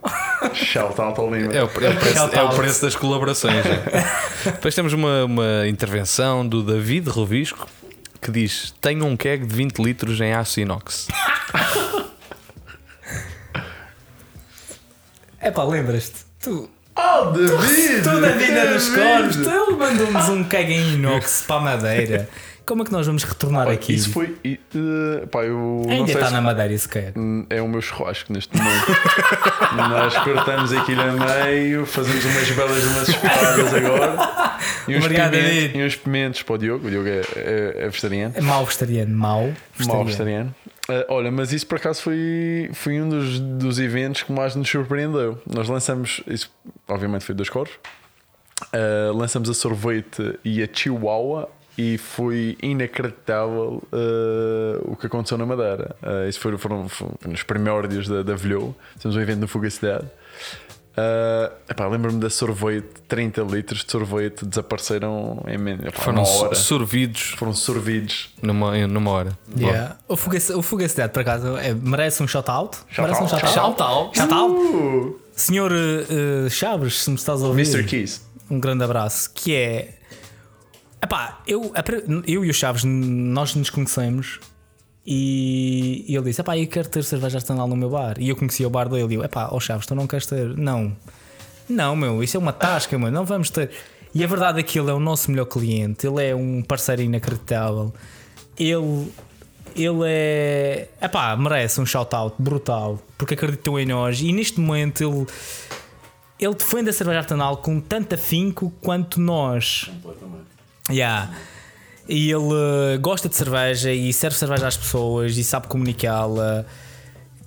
[0.54, 1.54] Shout out ao Lima.
[1.54, 3.66] É o, é o preço, é o preço das colaborações.
[3.66, 4.04] é.
[4.52, 7.68] Depois temos uma, uma intervenção do David Rovisco
[8.22, 11.08] que diz: Tenho um keg de 20 litros em aço inox.
[15.42, 16.18] É pá, lembras-te?
[16.42, 18.04] Tu, Oh, David!
[18.04, 19.34] tu da vida dos David!
[19.34, 22.30] corpos, ele mandou-nos um keg em inox para a madeira.
[22.66, 23.94] Como é que nós vamos retornar Olha, aqui?
[23.96, 24.36] Isso foi.
[24.46, 27.12] e, eh, pá, eu não Ainda sei está se- na madeira esse quer.
[27.18, 28.86] Hum, É o meu churrasco neste momento.
[29.76, 34.58] Nós cortamos aquilo a meio, fazemos umas belas umas espetadas agora.
[34.88, 35.78] E uns, Obrigado, pimentos, David.
[35.80, 36.88] e uns pimentos para o Diogo.
[36.88, 38.34] O Diogo é, é, é vegetariano.
[38.38, 40.06] É mau vegetariano, mau Mal vegetariano.
[40.06, 40.56] vegetariano.
[40.92, 44.70] Ah, olha, mas isso por acaso foi, foi um dos, dos eventos que mais nos
[44.70, 45.42] surpreendeu.
[45.50, 46.52] Nós lançamos, isso
[46.86, 47.72] obviamente foi dos coros,
[48.74, 55.46] Ah, lançamos a sorvete e a chihuahua e foi inacreditável ah, o que aconteceu na
[55.46, 55.96] Madeira.
[56.28, 58.76] Isso foram, foram, foram nos primórdios da, da Velhou.
[58.98, 60.06] Fizemos um evento no Fugacidade.
[60.92, 66.26] Uh, epá, Lembro-me da sorvete, 30 litros de sorvete desapareceram em men- epá, Foram uma
[66.26, 66.56] so- hora.
[66.56, 68.34] sorvidos Foram sorvidos.
[68.42, 69.38] numa, numa hora.
[69.58, 69.98] Yeah.
[70.08, 70.18] O
[70.62, 72.78] Fugacidade, por acaso, é- merece um shout-out.
[72.98, 73.54] merece um Shout-out.
[73.54, 74.18] shout-out.
[74.18, 74.54] Shout-out.
[74.54, 77.84] Uh, Senhor eh, Chaves, se me estás a ouvir, Mr.
[77.86, 78.22] Keys.
[78.50, 79.32] um grande abraço.
[79.34, 79.98] Que é.
[81.02, 81.72] Epá, eu,
[82.28, 84.40] eu e o Chaves, nós nos conhecemos
[85.14, 88.16] e, e ele disse: Epá, eu quero ter cerveja artesanal no meu bar.
[88.18, 90.56] E eu conhecia o bar dele e eu: Epá, ó Chaves, tu não queres ter?
[90.56, 90.96] Não,
[91.68, 93.72] não, meu, isso é uma tasca, meu, não vamos ter.
[94.16, 97.02] E a verdade é que ele é o nosso melhor cliente, ele é um parceiro
[97.02, 97.94] inacreditável.
[98.58, 99.12] Ele,
[99.76, 100.88] ele é.
[101.02, 105.28] Epá, merece um shout-out brutal, porque acreditou em nós e neste momento ele.
[106.40, 109.92] Ele defende a cerveja artesanal com tanto afinco quanto nós.
[110.90, 111.30] Yeah.
[112.12, 116.66] E ele eh, gosta de cerveja e serve cerveja às pessoas e sabe comunicá-la.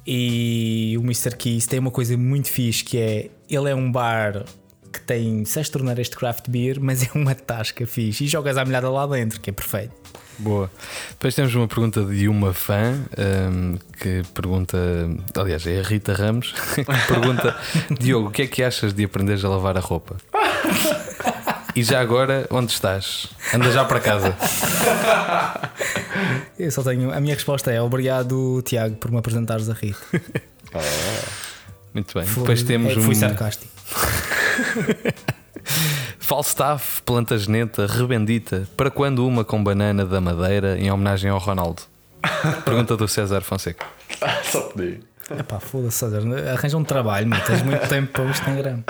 [0.06, 1.36] E o Mr.
[1.36, 4.42] Keys tem uma coisa muito fixe que é ele é um bar
[4.90, 8.64] que tem seis torneiras de craft beer, mas é uma tasca fixe e jogas à
[8.64, 9.92] molhada lá dentro, que é perfeito.
[10.38, 10.70] Boa.
[11.10, 14.78] Depois temos uma pergunta de uma fã ahm, que pergunta,
[15.36, 17.54] aliás, é a Rita Ramos, que pergunta:
[18.00, 20.16] Diogo, o que é que achas de aprenderes a lavar a roupa?
[21.76, 23.26] E já agora, onde estás?
[23.52, 24.36] Anda já para casa.
[26.58, 27.12] Eu só tenho.
[27.12, 29.98] A minha resposta é obrigado, Tiago, por me apresentares a Rita.
[31.92, 32.26] Muito bem.
[32.26, 33.72] Foi- Depois temos é, Fui um sarcástico.
[36.18, 38.66] Falstaff, planta geneta, rebendita.
[38.76, 41.82] Para quando uma com banana da Madeira em homenagem ao Ronaldo?
[42.64, 43.84] Pergunta do César Fonseca.
[44.50, 45.00] Só pedi.
[45.38, 46.20] Epá, foda-se, César,
[46.52, 48.80] arranja um trabalho, meu, tens muito tempo para o Instagram.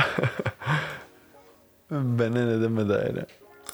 [2.01, 3.27] Banana da Madeira.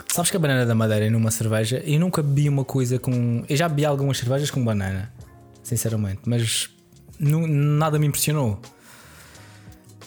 [0.09, 1.83] Sabes que a banana da madeira é numa cerveja?
[1.85, 3.45] Eu nunca bebi uma coisa com.
[3.49, 5.13] Eu já bebi algumas cervejas com banana,
[5.63, 6.71] sinceramente, mas
[7.19, 8.59] nu- nada me impressionou.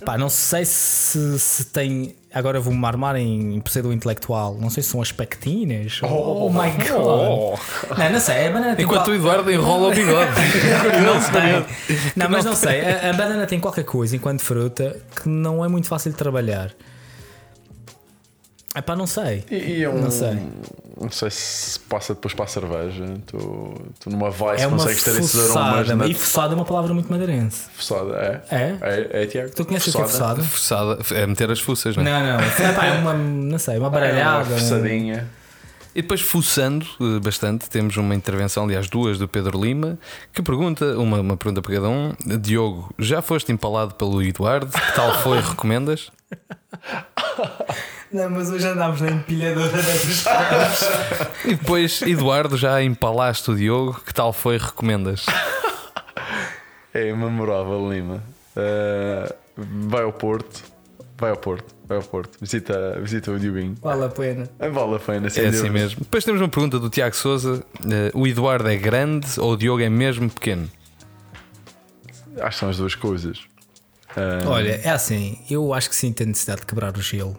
[0.03, 2.15] Pá, não sei se, se tem.
[2.33, 4.57] Agora vou-me armar em pseudo intelectual.
[4.59, 6.01] Não sei se são as pectinas.
[6.03, 7.59] Oh, my god!
[7.97, 8.47] Não, não sei.
[8.47, 10.31] A banana tem Enquanto o qual- Eduardo enrola o bigode.
[11.05, 12.03] não sei.
[12.15, 12.81] Não, mas não sei.
[12.81, 16.71] A, a banana tem qualquer coisa enquanto fruta que não é muito fácil de trabalhar.
[18.75, 19.43] É pá, não sei.
[19.51, 20.37] E, e é um, Não sei.
[20.99, 23.05] não sei se passa depois para a cerveja.
[23.27, 23.37] Tu,
[23.99, 25.95] tu numa vice É uma consegues ter esses aromas fuçada.
[25.95, 27.65] na E fuçada é uma palavra muito madeirense.
[27.75, 28.41] fuçada.
[28.49, 28.55] É?
[28.55, 28.77] É?
[28.81, 29.51] É, é, Tiago?
[29.55, 30.41] Tu conheces o que é fuçada?
[30.43, 32.05] Fuçada, é meter as fuças, não é?
[32.05, 32.69] Não, não.
[32.69, 34.45] Epá, é uma, não sei, uma É baralhada.
[34.45, 35.27] uma um- fuçadinha.
[35.95, 39.97] E depois, fuçando eh, bastante, temos uma intervenção, aliás, duas do Pedro Lima,
[40.33, 44.71] que pergunta, uma, uma pergunta para cada um: Diogo, já foste empalado pelo Eduardo?
[44.71, 45.39] Que tal foi?
[45.41, 46.11] Recomendas?
[48.11, 50.25] Não, mas hoje andámos na empilhadora dessas
[51.45, 54.01] E depois, Eduardo, já empalaste o Diogo?
[54.05, 54.57] Que tal foi?
[54.57, 55.25] Recomendas?
[56.93, 58.23] É memorável, Lima.
[58.55, 60.72] Uh, vai ao Porto.
[61.17, 61.75] Vai ao Porto.
[61.85, 62.37] Vai ao Porto.
[62.41, 63.75] Visita, visita o Dioguinho.
[63.81, 64.49] Vale a pena.
[64.59, 65.99] É vale a pena, sem É assim mesmo.
[66.01, 69.81] Depois temos uma pergunta do Tiago Souza: eh, O Eduardo é grande ou o Diogo
[69.81, 70.69] é mesmo pequeno?
[72.39, 73.39] Acho que são as duas coisas.
[74.17, 77.37] Uh, Olha, é assim, eu acho que sinto a necessidade de quebrar o gelo.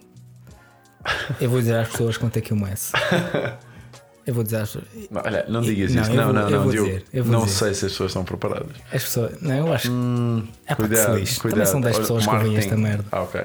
[1.41, 2.93] Eu vou dizer às pessoas quanto é que eu meço.
[4.27, 4.85] Eu vou dizer às pessoas.
[5.11, 6.13] não, olha, não digas Não, isso.
[6.13, 7.55] Não, não, eu não, não dizer.
[7.59, 8.69] sei se as pessoas estão preparadas.
[8.93, 9.33] As pessoas.
[9.43, 10.49] Não, eu acho que.
[10.67, 11.41] é pá, que se Cuidado, lixe.
[11.41, 11.59] cuidado.
[11.59, 13.05] Também são 10 Olha, pessoas que ouvem esta merda.
[13.13, 13.43] Ah, ok.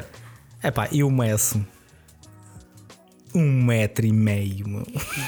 [0.64, 1.66] É pá, eu meço.
[3.36, 4.88] Um metro e meio, meu.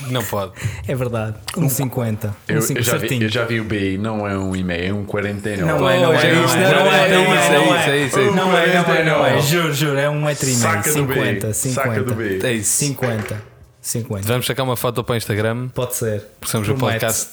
[0.10, 0.54] Não pode.
[0.88, 1.36] É verdade.
[1.56, 2.28] Um 50.
[2.30, 4.86] Um Eu, 5 eu já vi, eu já vi o BI, não é um e-mail,
[4.90, 5.62] é um 49.
[5.62, 7.38] Não é, não é, é não isso, é, não não é, é, não não é,
[7.38, 8.36] é, isso, não é isso, é isso, é isso.
[8.36, 9.36] Não é, não é, não é.
[9.36, 9.42] Não.
[9.42, 10.60] Juro, juro, é um metro e meio.
[10.60, 11.14] Saca do B.
[11.14, 12.16] 50, Saca do 50.
[12.16, 12.48] B.
[12.48, 12.78] É isso.
[12.80, 13.51] 50.
[13.82, 14.28] 50.
[14.28, 16.22] Vamos sacar uma foto para o Instagram, Pode ser.
[16.40, 17.00] porque somos o Promete.
[17.00, 17.30] podcast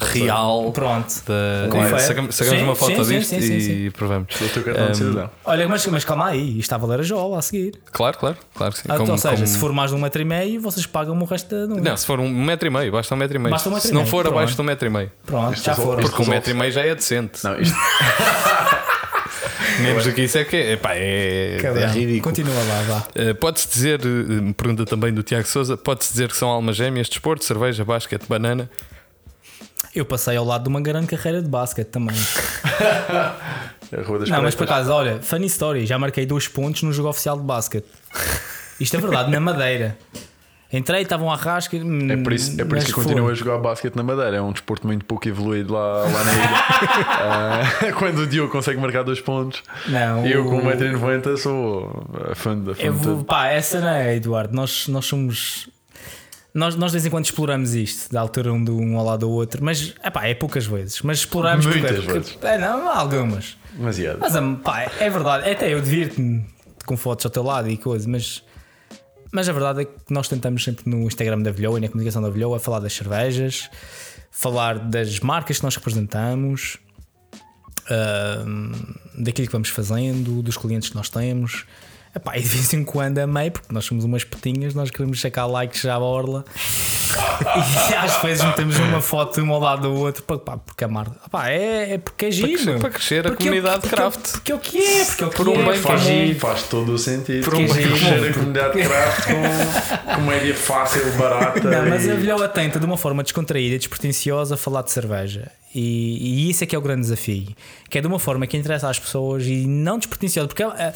[0.00, 0.72] real.
[0.72, 1.22] Pronto.
[1.24, 1.98] Da...
[2.00, 3.90] Sacamos, sacamos Sim, uma foto sim, disto sim, sim, e sim.
[3.92, 4.28] provamos.
[4.40, 5.28] O Um.
[5.44, 7.74] Olha, mas, mas calma aí, isto está a valer a jola a seguir.
[7.92, 8.88] Claro, claro, claro que sim.
[8.88, 11.16] Ah, Como- ou seja, como- se for mais de um metro e meio, vocês pagam
[11.16, 11.74] o resto da.
[11.80, 13.50] Não, se for um metro e meio, basta um metro e meio.
[13.52, 14.36] Basta um metro e se não meio, for pronto.
[14.36, 15.12] abaixo de um metro e meio.
[15.24, 16.00] Pronto, Isto já foram.
[16.00, 17.44] isto Porque um metro e meio já é decente.
[17.44, 17.76] Não, isto,
[19.80, 20.72] Menos do que isso é que é.
[20.72, 22.22] Epá, é, é ridículo.
[22.22, 22.98] Continua lá, vá.
[23.22, 27.08] Uh, Pode-se dizer, uh, pergunta também do Tiago Souza, pode-se dizer que são almas gêmeas,
[27.08, 28.70] desporto, cerveja, basquete, banana.
[29.94, 32.16] Eu passei ao lado de uma grande carreira de basquete também.
[34.28, 37.44] Não, mas por acaso, olha, funny story, já marquei dois pontos no jogo oficial de
[37.44, 37.86] basquete.
[38.78, 39.96] Isto é verdade, na Madeira.
[40.70, 41.76] Entrei, estavam à rasca.
[41.76, 44.36] É por isso, é por isso que continuo a jogar basquete na Madeira.
[44.36, 46.48] É um desporto muito pouco evoluído lá, lá na ilha.
[47.20, 52.56] Ah, quando o Diogo consegue marcar dois pontos, Não, eu com o- 1,90m sou fã
[52.58, 53.24] da fã Eu de vou, tudo.
[53.24, 54.54] pá, essa não é, Eduardo.
[54.54, 55.68] Nós, nós somos.
[56.54, 59.20] Nós, nós de vez em quando exploramos isto, da altura um, do, um ao lado
[59.20, 61.00] do outro, mas epá, é poucas vezes.
[61.02, 62.38] Mas exploramos Muitas porque, vezes.
[62.42, 63.56] é, não, algumas.
[63.74, 64.18] Demasiado.
[64.20, 66.44] Mas hum, pá, é verdade, até eu divirto-me
[66.84, 68.42] com fotos ao teu lado e coisas, mas,
[69.32, 72.22] mas a verdade é que nós tentamos sempre no Instagram da Vilhoa e na comunicação
[72.22, 73.70] da Vilhoa falar das cervejas,
[74.30, 76.78] falar das marcas que nós representamos,
[78.46, 78.72] hum,
[79.18, 81.64] daquilo que vamos fazendo, dos clientes que nós temos.
[82.14, 85.20] Epá, e de vez em quando a meio, porque nós somos umas petinhas, nós queremos
[85.20, 86.44] sacar likes já à orla
[87.90, 90.88] e às vezes metemos uma foto um ao lado do outro pá, pá, porque a
[90.88, 92.78] marca pá, é, é porque é giro crescer- meu.
[92.80, 94.30] para crescer a Porque é comunidade porque é craft.
[94.32, 95.98] porque é o que é, porque é o que Por um é, bem é comum.
[95.98, 96.38] giro.
[96.40, 97.44] Faz todo o sentido.
[97.44, 101.60] Por um bem crescer a comunidade de craft com comédia fácil, barata.
[101.68, 102.10] Não, mas e...
[102.10, 105.50] a Vilhoa tenta de uma forma descontraída e despretensiosa falar de cerveja.
[105.74, 107.48] E, e isso é que é o grande desafio.
[107.90, 110.92] Que é de uma forma que interessa às pessoas e não despretensiosa, porque é, é-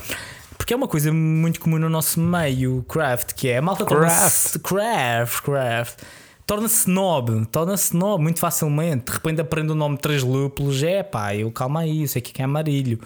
[0.63, 4.61] porque é uma coisa muito comum no nosso meio, craft, que é a malta torna-se-
[4.61, 5.99] craft, craft.
[6.47, 9.07] Torna-se snob, torna-se snob muito facilmente.
[9.07, 12.23] De repente aprende o nome de três lúpulos, é pá, eu calma aí, eu sei
[12.23, 13.01] que é amarilho.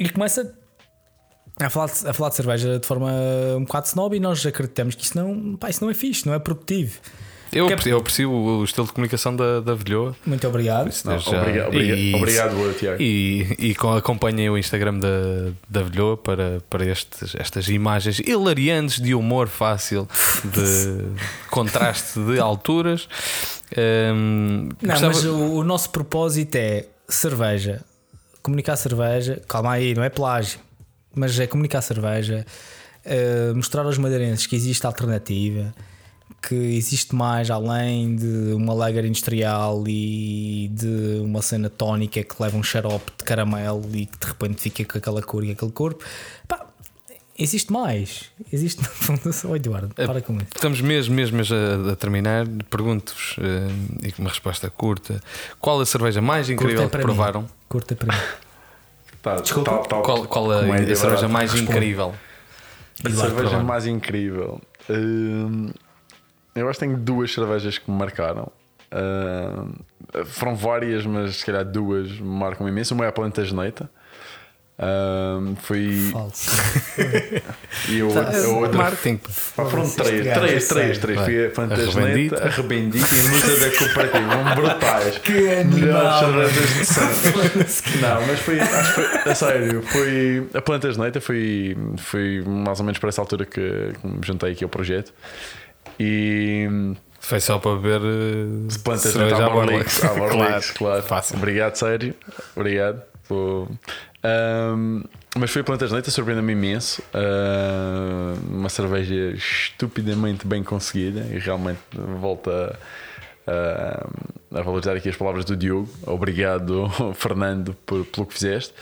[0.00, 0.52] E começa
[1.60, 3.12] a falar, de, a falar de cerveja de forma
[3.56, 6.34] um bocado snob e nós acreditamos que isso não, pá, isso não é fixe, não
[6.34, 6.98] é produtivo.
[7.52, 10.14] Eu, Porque- aprecio- eu aprecio o estilo de comunicação da, da Vilhoa.
[10.26, 10.88] Muito obrigado.
[10.88, 11.40] Isso Não, desde já.
[11.40, 13.02] obrigado, obrigado, E- obrigado, Tiago.
[13.02, 15.08] E, e com, acompanhem o Instagram da,
[15.68, 20.06] da Vilhoa para, para estes, estas imagens hilariantes de humor fácil,
[20.44, 21.04] de
[21.50, 23.08] contraste de alturas.
[23.76, 27.82] Hum, Não, gostava- mas o, o nosso propósito é cerveja.
[28.42, 29.40] Comunicar cerveja.
[29.48, 30.58] Calma aí, não é plágio.
[31.14, 32.44] Mas é comunicar cerveja.
[33.04, 35.74] eh, mostrar aos madeirenses que existe alternativa.
[36.40, 42.56] Que existe mais além de uma lager industrial e de uma cena tónica que leva
[42.56, 46.04] um xarope de caramelo e que de repente fica com aquela cor e aquele corpo.
[46.46, 46.64] Pá,
[47.36, 48.26] existe mais.
[48.52, 48.82] Existe.
[49.48, 50.46] Oi, Eduardo, para com isso.
[50.54, 52.46] Estamos mesmo, mesmo a, a terminar.
[52.70, 55.20] Pergunto-vos, eh, e com uma resposta curta:
[55.60, 57.42] qual a cerveja mais incrível é que provaram?
[57.42, 57.48] mim.
[57.68, 58.22] Curta para mim.
[59.22, 59.78] Tá, Desculpa.
[59.88, 61.72] Qual, qual a, comédia a cerveja mais Responde.
[61.72, 62.14] incrível?
[63.04, 64.60] A cerveja mais incrível.
[64.88, 65.70] Hum,
[66.60, 68.50] eu acho que tenho duas cervejas que me marcaram.
[68.92, 69.72] Hum,
[70.26, 72.94] foram várias, mas se calhar duas me marcam imenso.
[72.94, 73.88] Uma é a Plantageneita.
[74.80, 76.10] Ahm, foi.
[76.12, 76.50] Falso.
[77.88, 78.78] E a outra.
[78.78, 79.16] Marketing.
[79.56, 81.16] Pá, foram três, três, três, três.
[81.16, 81.24] Vai.
[81.24, 82.44] Fui a Fantasneta, Arrebendita.
[82.44, 84.30] a Rebendita e Musa da Cooperativa.
[84.30, 85.18] Foram brutais.
[85.24, 86.20] Que Melhores animal.
[86.20, 87.82] cervejas de Santos.
[88.00, 92.78] Não, mas foi, acho foi, a sério, foi a Plantas de Neita foi, foi mais
[92.78, 95.12] ou menos para essa altura que, que me juntei aqui ao projeto.
[95.98, 96.68] E
[97.20, 99.50] Foi só para beber eh, plantas de Borlex.
[99.50, 100.04] Borlex.
[100.04, 101.02] À Borlex, claro.
[101.02, 101.36] Fácil.
[101.36, 102.14] Obrigado, Sérgio.
[102.54, 103.02] Obrigado.
[104.22, 105.02] Ahm,
[105.36, 107.02] mas foi Plantas de Neita, surpreendeu-me imenso.
[107.12, 111.80] Ah, uma cerveja estupidamente bem conseguida e realmente
[112.20, 112.78] volta
[113.46, 114.06] a,
[114.58, 115.88] a valorizar aqui as palavras do Diogo.
[116.06, 118.74] Obrigado, Fernando, por, pelo que fizeste.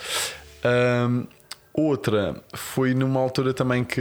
[1.76, 4.00] Outra foi numa altura também que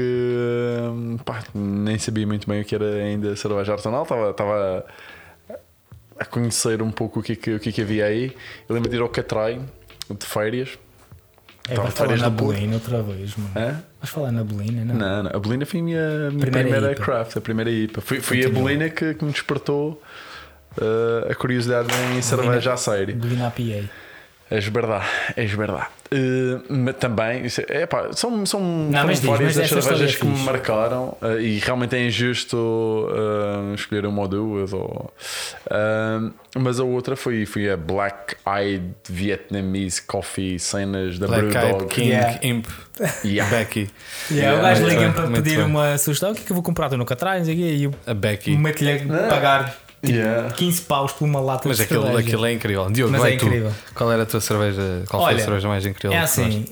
[1.26, 4.86] pá, nem sabia muito bem o que era ainda cerveja artesanal, estava, estava
[6.18, 8.36] a conhecer um pouco o que, é que, o que, é que havia aí.
[8.68, 9.60] Eu lembro de ir ao Catrai
[10.10, 10.78] de férias.
[11.68, 12.30] É, vais falar férias na.
[12.30, 13.52] Bolina outra vez, mano.
[13.56, 13.84] Hã?
[14.00, 14.96] Vais falar na Bolina, não?
[14.96, 18.02] Não, não, a Bolina foi a minha, minha Primeira primeira, craft, a primeira IPA.
[18.02, 18.50] Foi, foi a.
[18.50, 20.02] Bolina que, que me despertou
[20.78, 23.16] uh, a curiosidade em cerveja a sério.
[23.16, 23.90] Bolina APA.
[24.50, 25.88] És verdade, és verdade.
[26.14, 30.26] Uh, mas também, é, epá, são, são mas diz, várias mas das cervejas é que
[30.26, 34.72] me marcaram uh, e realmente é injusto uh, escolher uma ou duas.
[34.72, 35.12] Ou,
[35.66, 41.88] uh, mas a outra foi, foi a Black Eyed Vietnamese Coffee, cenas da Black Brewdog.
[41.88, 42.40] King Yeah.
[42.44, 42.68] Imp
[43.26, 43.50] Yeah.
[43.50, 43.90] Becky.
[44.30, 45.66] Yeah, o Yeah, gajo muito liga-me bem, para pedir bem.
[45.66, 46.32] uma sugestão.
[46.32, 46.90] O que é que eu vou comprar?
[46.90, 48.56] Tu nunca não o quê, e eu A Becky.
[48.56, 49.76] meto-lhe a pagar
[50.12, 50.52] Yeah.
[50.54, 52.28] 15 paus por uma lata Mas de aquilo, cerveja.
[52.28, 52.92] aquilo é incrível.
[52.92, 53.46] Diogo, Mas vai é tu.
[53.46, 53.72] incrível.
[53.94, 55.04] Qual era a tua cerveja?
[55.10, 56.18] Qual foi Olha, a cerveja mais incrível?
[56.18, 56.66] É assim.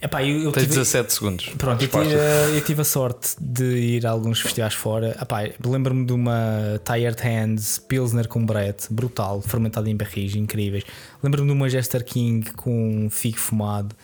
[0.00, 1.48] Epá, eu, eu Tens tive, 17 segundos.
[1.58, 2.14] Pronto, eu tive,
[2.56, 5.16] eu tive a sorte de ir a alguns festivais fora.
[5.20, 10.84] Epá, Lembro-me de uma Tired Hands Pilsner com Brett, brutal, fermentada em barris, incríveis.
[11.20, 13.96] Lembro-me de uma Jester King com figo fumado.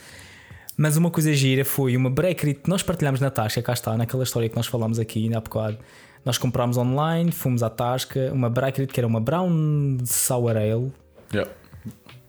[0.76, 4.24] Mas uma coisa gira foi uma breakery que nós partilhámos na Tasca, cá está, naquela
[4.24, 5.78] história que nós falámos aqui ainda há bocado.
[6.24, 10.92] Nós comprámos online, fomos à Tasca, uma breakery que era uma Brown Sour Ale,
[11.32, 11.50] Yeah.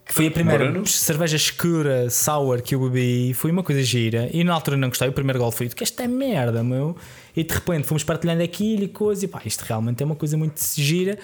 [0.06, 0.86] que foi a primeira Moreno?
[0.88, 3.34] cerveja escura, sour que eu bebi.
[3.34, 4.30] Foi uma coisa gira.
[4.34, 5.08] E na altura não gostei.
[5.08, 6.98] O primeiro gol foi: que esta é merda, meu.
[7.36, 9.26] E de repente fomos partilhando aquilo e coisa.
[9.26, 11.18] E pá, isto realmente é uma coisa muito gira.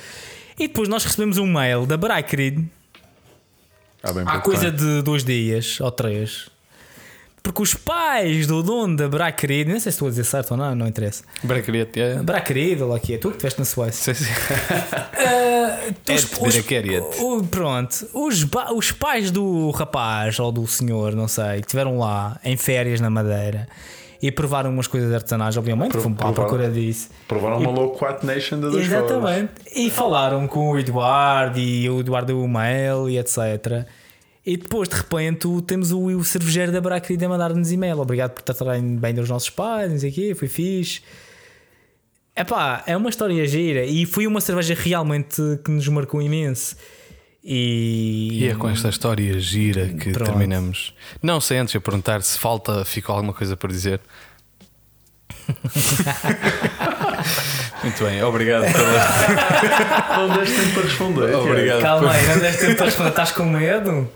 [0.59, 2.65] E depois nós recebemos um mail da Bracrid
[4.03, 6.50] Há bem há pouco coisa de dois dias ou três.
[7.43, 10.57] Porque os pais do dono da Bracrid, não sei se estou a dizer certo ou
[10.57, 11.23] não, não interessa.
[11.43, 12.15] Bracariete, é.
[12.21, 14.13] Bracrid, ou lá que é, tu que estiveste na Suécia.
[14.13, 14.31] Sim, sim.
[15.21, 21.59] Uh, os, os- o- pronto, os, os pais do rapaz ou do senhor, não sei,
[21.61, 23.67] que estiveram lá em férias na Madeira
[24.21, 26.57] e provaram umas coisas artesanais, obviamente, Pro- fomos para a provaram.
[26.57, 27.09] procura disso.
[27.27, 28.85] Provaram uma Low Quat Nation foros.
[28.85, 29.51] Exatamente.
[29.75, 33.85] E falaram com o Eduardo e o Eduardo mail e etc.
[34.45, 37.99] E depois, de repente, temos o, o cervejeiro da Bracrid a mandar-nos e-mail.
[37.99, 41.01] Obrigado por tratarem bem dos nossos pais, não sei o quê, foi fixe.
[42.35, 46.75] Epá, é uma história gira e foi uma cerveja realmente que nos marcou imenso.
[47.43, 50.29] E, E é com esta história gira que Pronto.
[50.29, 50.93] terminamos.
[51.21, 53.99] Não sei antes eu perguntar se falta, ficou alguma coisa para dizer.
[57.83, 59.01] Muito bem, obrigado pela.
[60.09, 61.35] Não deste tempo para responder.
[61.35, 61.81] Obrigado.
[61.81, 64.09] Calma aí, não deste tempo para responder, estás com medo?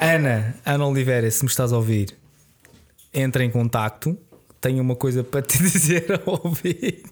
[0.00, 2.16] Ana, Ana Oliveira, se me estás a ouvir,
[3.12, 4.16] entra em contacto.
[4.60, 7.02] Tenho uma coisa para te dizer a ouvir.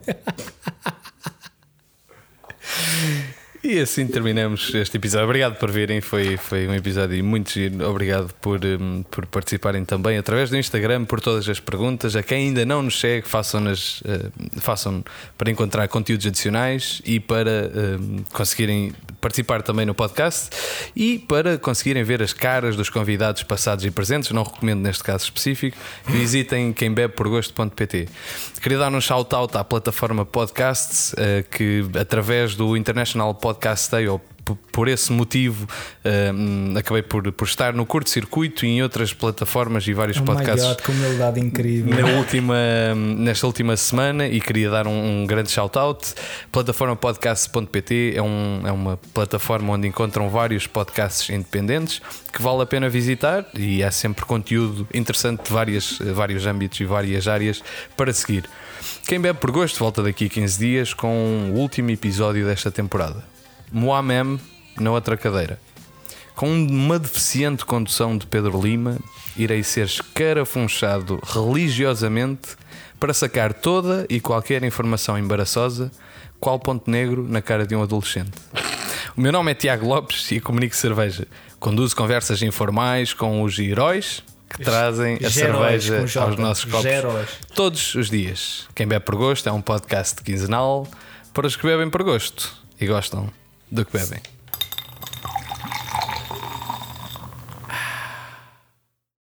[3.62, 5.24] E assim terminamos este episódio.
[5.26, 7.90] Obrigado por virem, foi, foi um episódio muito giro.
[7.90, 12.14] Obrigado por, hum, por participarem também através do Instagram, por todas as perguntas.
[12.14, 14.30] A quem ainda não nos segue, façam-nas eh,
[14.60, 15.02] façam
[15.36, 20.50] para encontrar conteúdos adicionais e para hum, conseguirem participar também no podcast
[20.94, 24.30] e para conseguirem ver as caras dos convidados passados e presentes.
[24.30, 25.76] Não recomendo neste caso específico.
[26.06, 28.08] Visitem quembebeporgosto.pt.
[28.62, 33.47] Queria dar um shout-out à plataforma Podcasts eh, que através do International Podcast
[33.90, 34.20] Day ou
[34.72, 35.66] por esse motivo
[36.34, 40.26] hum, acabei por, por estar no curto-circuito e em outras plataformas e vários Oh my
[40.26, 41.94] podcasts god, que humildade incrível.
[41.94, 42.56] na última,
[42.94, 46.14] nesta última semana e queria dar um, um grande shout-out.
[46.50, 52.00] Plataforma podcast.pt é, um, é uma plataforma onde encontram vários podcasts independentes
[52.32, 56.84] que vale a pena visitar e há sempre conteúdo interessante de várias, vários âmbitos e
[56.84, 57.62] várias áreas
[57.96, 58.44] para seguir.
[59.06, 63.37] Quem bebe por gosto volta daqui a 15 dias com o último episódio desta temporada.
[63.72, 64.38] Moamem
[64.78, 65.58] na outra cadeira.
[66.34, 68.96] Com uma deficiente condução de Pedro Lima,
[69.36, 72.56] irei ser escarafunchado religiosamente
[73.00, 75.90] para sacar toda e qualquer informação embaraçosa,
[76.38, 78.32] qual ponto negro na cara de um adolescente.
[79.16, 81.26] O meu nome é Tiago Lopes e comunico cerveja.
[81.58, 87.28] Conduzo conversas informais com os heróis que trazem a Geróis, cerveja aos nossos copos Geróis.
[87.54, 88.66] todos os dias.
[88.74, 90.86] Quem bebe por gosto é um podcast quinzenal
[91.34, 93.30] para os que bebem por gosto e gostam
[93.70, 94.20] do que bebem.